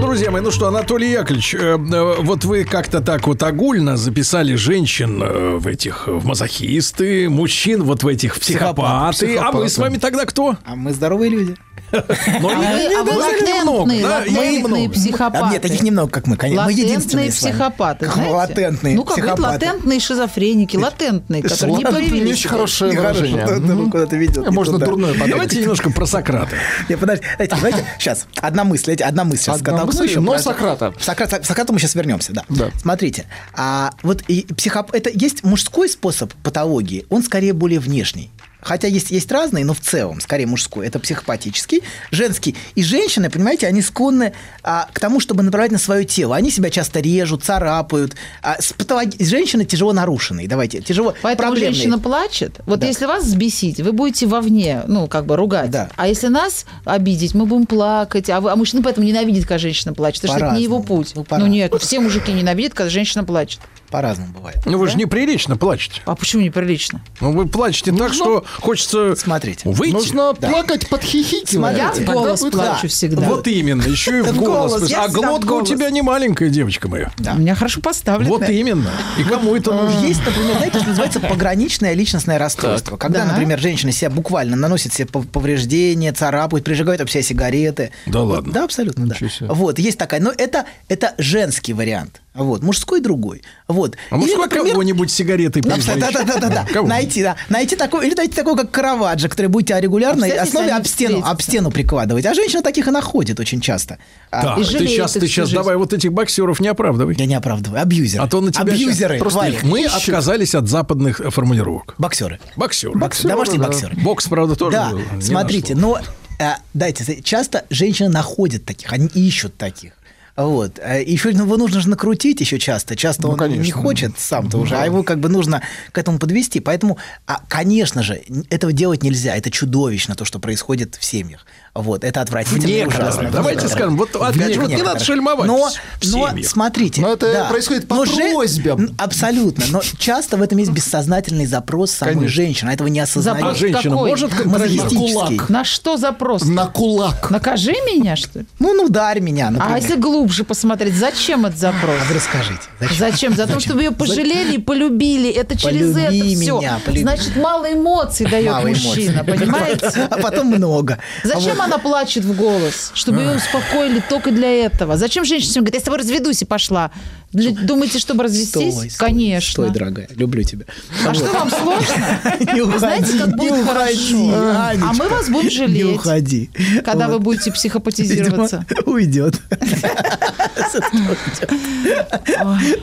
[0.00, 4.54] Друзья мои, ну что, Анатолий Яковлевич, э, э, вот вы как-то так вот огульно записали
[4.54, 9.36] женщин э, в этих в мазохисты, мужчин вот в этих в психопаты.
[9.36, 10.56] А мы с вами тогда кто?
[10.64, 11.56] А мы здоровые люди.
[11.92, 15.44] Не- А вы не- немного, латентные, психопаты.
[15.44, 16.64] А нет, таких немного, как мы, конечно.
[16.64, 18.32] Мы единственные психопаты, знаете?
[18.32, 22.24] Латентные Ну, как говорят, латентные шизофреники, латентные, которые не появились.
[22.26, 23.90] не очень хорошее выражение.
[23.90, 25.30] куда-то ведет не Можно дурное подать.
[25.30, 26.56] Давайте немножко про Сократа.
[26.88, 29.42] Не, подожди, знаете, знаете, сейчас, одна мысль, одна мысль.
[29.42, 30.94] сейчас Одна мысль, но Сократа.
[31.00, 32.44] Сократ, Сократу мы сейчас вернемся, да.
[32.48, 32.70] Да.
[32.80, 34.92] Смотрите, а вот и психоп...
[34.92, 38.30] это есть мужской способ патологии, он скорее более внешний.
[38.66, 42.56] Хотя есть, есть разные, но в целом, скорее мужской, это психопатический, женский.
[42.74, 44.32] И женщины, понимаете, они склонны
[44.64, 46.34] а, к тому, чтобы направлять на свое тело.
[46.34, 48.16] Они себя часто режут, царапают.
[48.42, 51.74] А, с патологи- Женщины тяжело нарушенные, давайте, тяжело Поэтому проблемные.
[51.74, 52.60] женщина плачет.
[52.66, 52.86] Вот Да.
[52.86, 55.70] если вас взбесить, вы будете вовне, ну, как бы ругать.
[55.70, 55.88] Да.
[55.96, 58.28] А если нас обидеть, мы будем плакать.
[58.30, 60.22] А, вы, а мужчина поэтому ненавидит, когда женщина плачет.
[60.22, 61.12] Потому что это не его путь.
[61.14, 63.60] Ну, Ну, нет, все мужики ненавидят, когда женщина плачет.
[63.90, 64.58] По-разному бывает.
[64.66, 66.00] Ну вы же неприлично плачете.
[66.04, 67.00] А почему неприлично?
[67.20, 69.68] Ну, вы плачете так, что хочется Смотрите.
[69.68, 69.92] выйти.
[69.94, 71.76] Нужно плакать под хихикивая.
[71.76, 73.22] Я в голос Тогда плачу всегда.
[73.28, 74.92] Вот именно, еще и в голос.
[74.92, 77.10] А глотка у тебя не маленькая, девочка моя.
[77.18, 78.28] У меня хорошо поставлено.
[78.30, 78.90] Вот именно.
[79.18, 80.06] И кому это Ну, нужно?
[80.06, 82.96] Есть, например, знаете, что называется пограничное личностное расстройство.
[82.96, 83.32] Когда, Да.
[83.32, 87.92] например, женщина себя буквально наносит себе пов- повреждения, царапают, прижигают об себя сигареты.
[88.06, 88.52] Да ладно?
[88.52, 89.16] Да, абсолютно, да.
[89.40, 90.20] Вот, есть такая.
[90.20, 92.20] Но это, это женский вариант.
[92.36, 93.42] Вот, мужской другой.
[93.68, 93.96] Вот.
[94.10, 96.66] А Или, мужской например, кого-нибудь сигаретой да, да, да, да, да, да.
[96.72, 96.86] Кого?
[96.88, 97.36] Найти, да.
[97.48, 101.22] Найти такой, или найти такой, как Караваджо, который будет тебя регулярно А основе об стену,
[101.24, 102.26] об стену прикладывать.
[102.26, 103.98] А женщина таких и находит очень часто.
[104.30, 105.56] А, Так, И ты сейчас, ты сейчас жизнь.
[105.56, 107.14] давай вот этих боксеров не оправдывай.
[107.18, 107.80] Я не оправдываю.
[107.82, 108.22] Абьюзеры.
[108.22, 109.18] А то на тебя Абьюзеры.
[109.18, 109.58] Просто Валя.
[109.62, 111.94] мы отказались от западных э, формулировок.
[111.98, 112.38] Боксеры.
[112.56, 112.92] Боксер.
[113.24, 113.96] Домашние боксеры.
[113.96, 116.00] Бокс, правда, тоже Да, смотрите, на но
[116.38, 119.92] э, дайте, часто женщины находят таких, они ищут таких.
[120.36, 120.78] Вот.
[120.78, 122.94] Э, Еще его нужно же накрутить еще часто.
[122.94, 123.82] Часто он не конечно.
[123.82, 125.62] хочет сам-то уже, а его как бы нужно
[125.92, 126.60] к этому подвести.
[126.60, 129.34] Поэтому, а, конечно же, этого делать нельзя.
[129.34, 131.46] Это чудовищно, то, что происходит в семьях.
[131.82, 132.04] Вот.
[132.04, 133.30] Это отвратительно и ужасно.
[133.30, 135.68] Давайте скажем, вот опять же, вот не надо шельмовать Но,
[136.04, 137.00] но смотрите.
[137.00, 137.44] Но это да.
[137.46, 138.80] происходит по Но же- просьбам.
[138.80, 139.64] Н- Абсолютно.
[139.70, 142.34] Но часто в этом есть бессознательный запрос самой Конечно.
[142.34, 142.70] женщины.
[142.70, 143.36] а Этого не осознает.
[143.38, 144.10] А Запрос женщина какой?
[144.10, 145.48] может контролировать?
[145.48, 146.44] На что запрос?
[146.44, 147.30] На кулак.
[147.30, 148.46] Накажи меня, что ли?
[148.58, 149.76] Ну, ну, ударь меня, например.
[149.76, 151.94] А если глубже посмотреть, зачем этот запрос?
[152.00, 152.60] А вы расскажите.
[152.80, 152.96] Зачем?
[152.98, 153.36] Зачем?
[153.36, 155.30] За то, чтобы ее пожалели и полюбили.
[155.30, 156.58] Это через Полюби это все.
[156.58, 157.02] меня, полюби.
[157.02, 159.34] Значит, мало эмоций дает Мало мужчина, эмоций.
[159.38, 160.08] понимаете?
[160.10, 160.98] А потом много.
[161.24, 162.90] Зачем она плачет в голос?
[162.94, 164.96] Чтобы ее успокоили только для этого.
[164.96, 166.90] Зачем женщина говорит, я с тобой разведусь и пошла?
[167.36, 168.74] Для- Думаете, чтобы развестись?
[168.74, 169.52] Стой, стой, Конечно.
[169.52, 170.64] Стой, дорогая, люблю тебя.
[171.06, 172.20] А что вам сложно?
[172.54, 174.24] Не Вы знаете, как уходи, будет не хорошо.
[174.26, 176.50] уходи, А мы вас будем Не жалеть, уходи.
[176.84, 177.22] когда вы Вот.
[177.22, 178.64] будете психопатизироваться.
[178.68, 179.40] Видимо, Уйдет.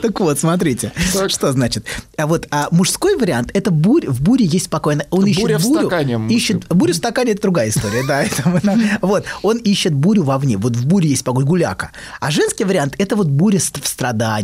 [0.02, 0.92] Так вот, смотрите,
[1.28, 1.84] что значит.
[2.16, 4.10] А вот а мужской вариант это буря.
[4.10, 5.04] В буре есть спокойно.
[5.10, 5.80] Он ищет Буря в бурю.
[5.88, 6.20] стакане.
[6.34, 8.24] Ищет буря в стакане это другая история, да.
[9.00, 10.56] Вот он ищет бурю вовне.
[10.56, 11.92] Вот в буре есть спокойно гуляка.
[12.20, 13.86] А женский вариант это вот буря в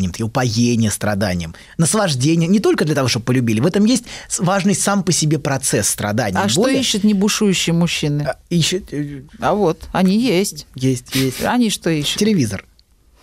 [0.00, 2.48] страданием, такие упоение страданием, наслаждение.
[2.48, 3.60] Не только для того, чтобы полюбили.
[3.60, 4.04] В этом есть
[4.38, 6.38] важный сам по себе процесс страдания.
[6.38, 6.78] А что боли.
[6.78, 8.22] ищут небушующие мужчины?
[8.22, 8.92] А, Ищет.
[8.92, 10.66] э, А вот, они есть.
[10.74, 11.42] Есть, есть.
[11.44, 12.18] Они что ищут?
[12.18, 12.64] Телевизор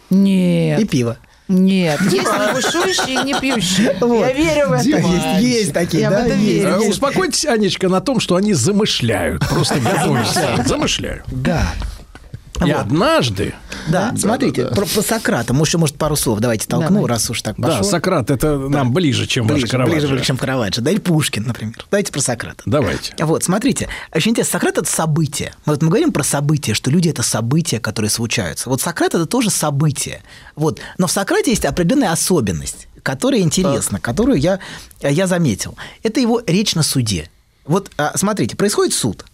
[0.10, 0.80] Нет.
[0.80, 1.18] и пиво.
[1.50, 3.96] Нет, есть не бушующие и не пьющие.
[4.02, 4.84] Я верю в это.
[4.84, 6.46] Есть, есть такие, Я в да, это есть.
[6.64, 6.70] верю.
[6.72, 9.48] Э, Успокойтесь, Анечка, на том, что они замышляют.
[9.48, 10.62] Просто готовятся.
[10.66, 11.24] Замышляют.
[11.28, 11.74] Да.
[12.60, 12.76] И Вот.
[12.82, 13.54] однажды,
[13.88, 15.54] Да, смотрите, Про, про Сократа.
[15.54, 17.10] Может, может, пару слов давайте толкну, Давай.
[17.10, 17.84] раз уж так да, пошло.
[17.84, 20.08] Сократ, это нам ближе, чем ваш ближе, Караваджо.
[20.08, 20.82] ближе, чем Караваджо.
[20.82, 21.76] Да, или Пушкин, например.
[21.92, 22.64] Давайте про Сократа.
[22.66, 23.14] Давайте.
[23.20, 25.54] Вот, смотрите, очень интересно, Сократ– это событие.
[25.66, 28.70] Вот мы говорим про события, что люди– это события, которые случаются.
[28.70, 30.24] Вот Сократ– это тоже событие.
[30.56, 30.80] Вот.
[30.98, 34.60] Но в Сократе есть определенная особенность, которая интересна, которую я,
[35.02, 35.78] я заметил.
[36.04, 37.30] Это его речь на суде.
[37.66, 39.26] Вот а, смотрите, происходит суд.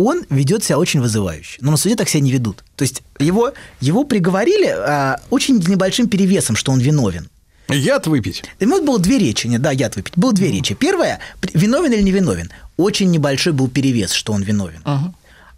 [0.00, 2.62] Он ведет себя очень вызывающе, но на суде так себя не ведут.
[2.76, 7.28] То есть его, его приговорили а, очень небольшим перевесом, что он виновен.
[7.68, 8.44] Яд выпить.
[8.60, 10.12] Вот было две речи, не, да, яд выпить.
[10.16, 10.76] Было две речи.
[10.76, 11.18] Первая,
[11.52, 12.52] виновен или не виновен.
[12.76, 14.82] Очень небольшой был перевес, что он виновен.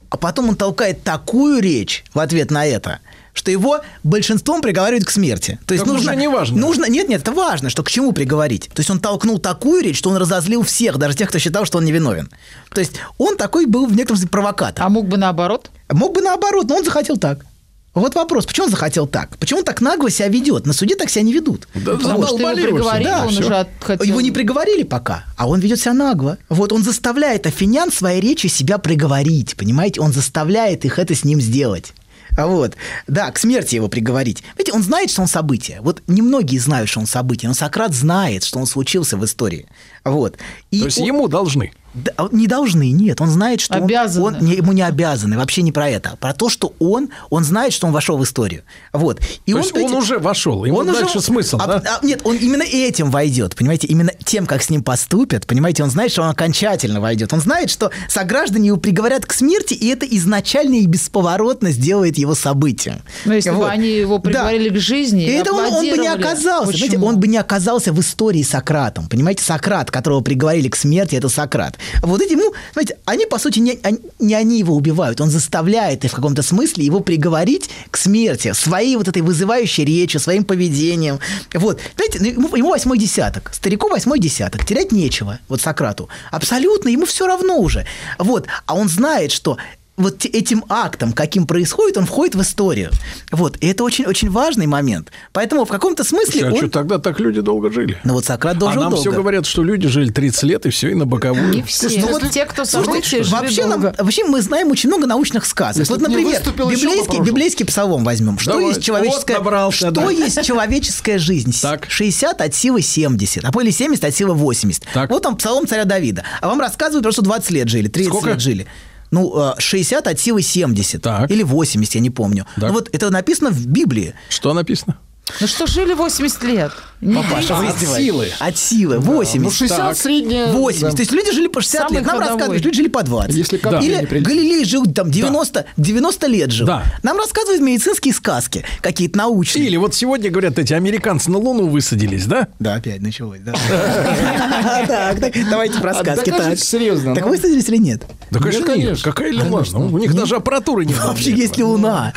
[0.08, 3.00] А потом он толкает такую речь в ответ на это,
[3.32, 5.58] что его большинством приговаривают к смерти.
[5.66, 6.58] То есть Так нужно, уже не важно.
[6.58, 8.68] Нужно, нет, нет, это важно, что к чему приговорить.
[8.74, 11.78] То есть он толкнул такую речь, что он разозлил всех, даже тех, кто считал, что
[11.78, 12.28] он невиновен.
[12.72, 14.84] То есть он такой был в некотором смысле провокатор.
[14.84, 15.70] А мог бы наоборот?
[15.90, 17.44] Мог бы наоборот, но он захотел так.
[17.92, 19.36] Вот вопрос, почему он захотел так?
[19.38, 20.64] Почему он так нагло себя ведет?
[20.64, 21.66] На суде так себя не ведут.
[21.74, 23.10] Да, Потому что его приговорили, все.
[23.10, 23.40] Да, он всё.
[23.40, 24.06] уже от- хотел...
[24.06, 26.38] Его не приговорили пока, а он ведет себя нагло.
[26.48, 30.00] Вот он заставляет афинян своей речью себя приговорить, понимаете?
[30.00, 31.92] Он заставляет их это с ним сделать.
[32.36, 32.76] Вот,
[33.06, 34.42] да, к смерти его приговорить.
[34.56, 35.80] Видите, он знает, что он событие.
[35.82, 39.66] Вот немногие знают, что он событие, но Сократ знает, что он случился в истории.
[40.04, 40.36] Вот.
[40.70, 41.72] И То есть он- ему должны.
[41.92, 43.20] Да, а не должны, нет.
[43.20, 44.24] Он знает, что он- Обязаны.
[44.38, 45.36] он, не, ему не обязаны.
[45.36, 46.16] Вообще не про это.
[46.20, 48.62] Про то, что он, он знает, что он вошел в историю.
[48.92, 49.20] Вот.
[49.46, 50.64] И То есть он эти- уже вошел.
[50.64, 51.98] Ему дальше смысл, а- да?
[52.00, 55.90] а, нет, он именно этим войдет, понимаете, именно тем, как с ним поступят, понимаете, он
[55.90, 57.32] знает, что он окончательно войдет.
[57.32, 62.34] Он знает, что сограждане его приговорят к смерти, и это изначально и бесповоротно сделает его
[62.36, 63.02] событием.
[63.24, 66.70] Но если бы они его приговорили к жизни, И это он, он бы не оказался,
[66.70, 67.06] понимаете, Почему?
[67.06, 69.08] он бы не оказался в истории Сократом.
[69.08, 71.78] Понимаете, Сократ, которого приговорили к смерти, это Сократ.
[72.02, 73.78] Вот эти ему, знаете, они, по сути, не,
[74.18, 78.96] не они его убивают, он заставляет их в каком-то смысле его приговорить к смерти своей
[78.96, 81.18] вот этой вызывающей речью, своим поведением.
[81.54, 81.80] Вот.
[81.96, 86.08] Знаете, ну, ему, ему восьмой десяток, старику восьмой десяток, терять нечего, вот Сократу.
[86.30, 87.86] Абсолютно, ему все равно уже.
[88.18, 88.46] Вот.
[88.66, 89.58] А он знает, что
[90.00, 92.90] вот этим актом, каким происходит, он входит в историю.
[93.30, 93.56] Вот.
[93.60, 95.10] И это очень-очень важный момент.
[95.32, 96.56] Поэтому в каком-то смысле а он...
[96.56, 97.98] что тогда так люди долго жили?
[98.04, 99.02] Ну вот Сократ А должен нам долго.
[99.02, 101.50] все говорят, что люди жили 30 лет, и все, и на боковую.
[101.50, 101.88] Не все.
[101.88, 105.78] Слушай, ну вот- те, кто Слушайте, вообще, нам- вообще мы знаем очень много научных сказок.
[105.80, 108.38] Если вот, например, библейский, библейский псалом возьмем.
[108.38, 108.68] Что Давай.
[108.68, 110.10] есть человеческая, Вот набрался, что да.
[110.10, 111.54] есть человеческая жизнь?
[111.60, 111.86] Так.
[111.88, 114.84] 60 от силы 70, а или 70 от силы 80.
[114.92, 115.10] Так.
[115.10, 116.24] Вот там псалом царя Давида.
[116.40, 118.30] А вам рассказывают, что 20 лет жили, 30 Сколько?
[118.30, 118.66] лет жили.
[119.10, 121.02] Ну, э, 60 от силы 70.
[121.02, 121.30] Так.
[121.30, 122.46] Или 80, я не помню.
[122.56, 122.68] Так.
[122.68, 124.14] Ну, вот это написано в Библии.
[124.28, 124.98] Что написано?
[125.40, 126.72] Ну что, жили 80 лет?
[127.00, 128.28] Папаша, вы От силы.
[128.40, 128.98] От силы.
[128.98, 129.42] 80.
[129.42, 129.96] Ну, 60 Так.
[129.96, 130.52] средняя.
[130.52, 130.82] 80.
[130.82, 130.90] да.
[130.90, 132.06] То есть люди жили по 60 Самый лет.
[132.06, 132.28] Нам ходовой.
[132.34, 133.34] рассказывают, люди жили по 20.
[133.34, 134.18] Если капля Или.
[134.20, 136.66] Галилей жил там 90, 90 лет жил.
[136.66, 136.84] Да.
[137.02, 139.64] Нам рассказывают медицинские сказки, какие-то научные.
[139.66, 142.48] Или вот сегодня, говорят, эти американцы на Луну высадились, да?
[142.58, 143.54] Да, опять началось, да.
[144.86, 146.30] Так, давайте про А сказки.
[146.30, 147.30] Так, серьезно, Так ну.
[147.30, 148.02] высадились или нет?
[148.30, 149.00] Да, конечно, нет.
[149.02, 149.64] Какая Луна?
[149.72, 150.98] Ну, у них даже аппаратуры нет.
[151.02, 152.12] Вообще есть ли Луна?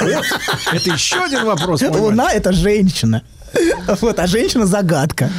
[0.00, 1.80] Это еще один вопрос.
[1.80, 3.22] Луна– это женщина.
[4.00, 5.30] Вот, а женщина– загадка.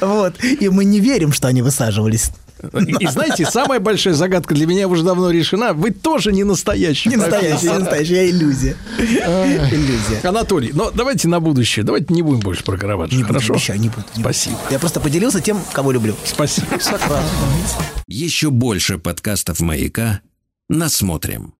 [0.00, 0.34] Вот.
[0.42, 2.30] И мы не верим, что они высаживались.
[2.62, 5.72] И, и знаете, самая большая загадка для меня уже давно решена.
[5.72, 7.08] Вы тоже не настоящий.
[7.08, 8.76] Не настоящая, не настоящая, иллюзия.
[8.98, 10.20] Иллюзия.
[10.28, 11.84] Анатолий, но давайте на будущее.
[11.84, 13.22] Давайте не будем больше про Караваджо.
[13.24, 13.54] Хорошо?
[13.54, 13.78] буду.
[13.78, 14.04] не буду.
[14.18, 14.58] Спасибо.
[14.70, 16.14] Я просто поделился тем, кого люблю.
[16.24, 16.66] Спасибо.
[18.06, 20.20] Еще больше подкастов «Маяка»
[20.68, 21.54] насмотрим.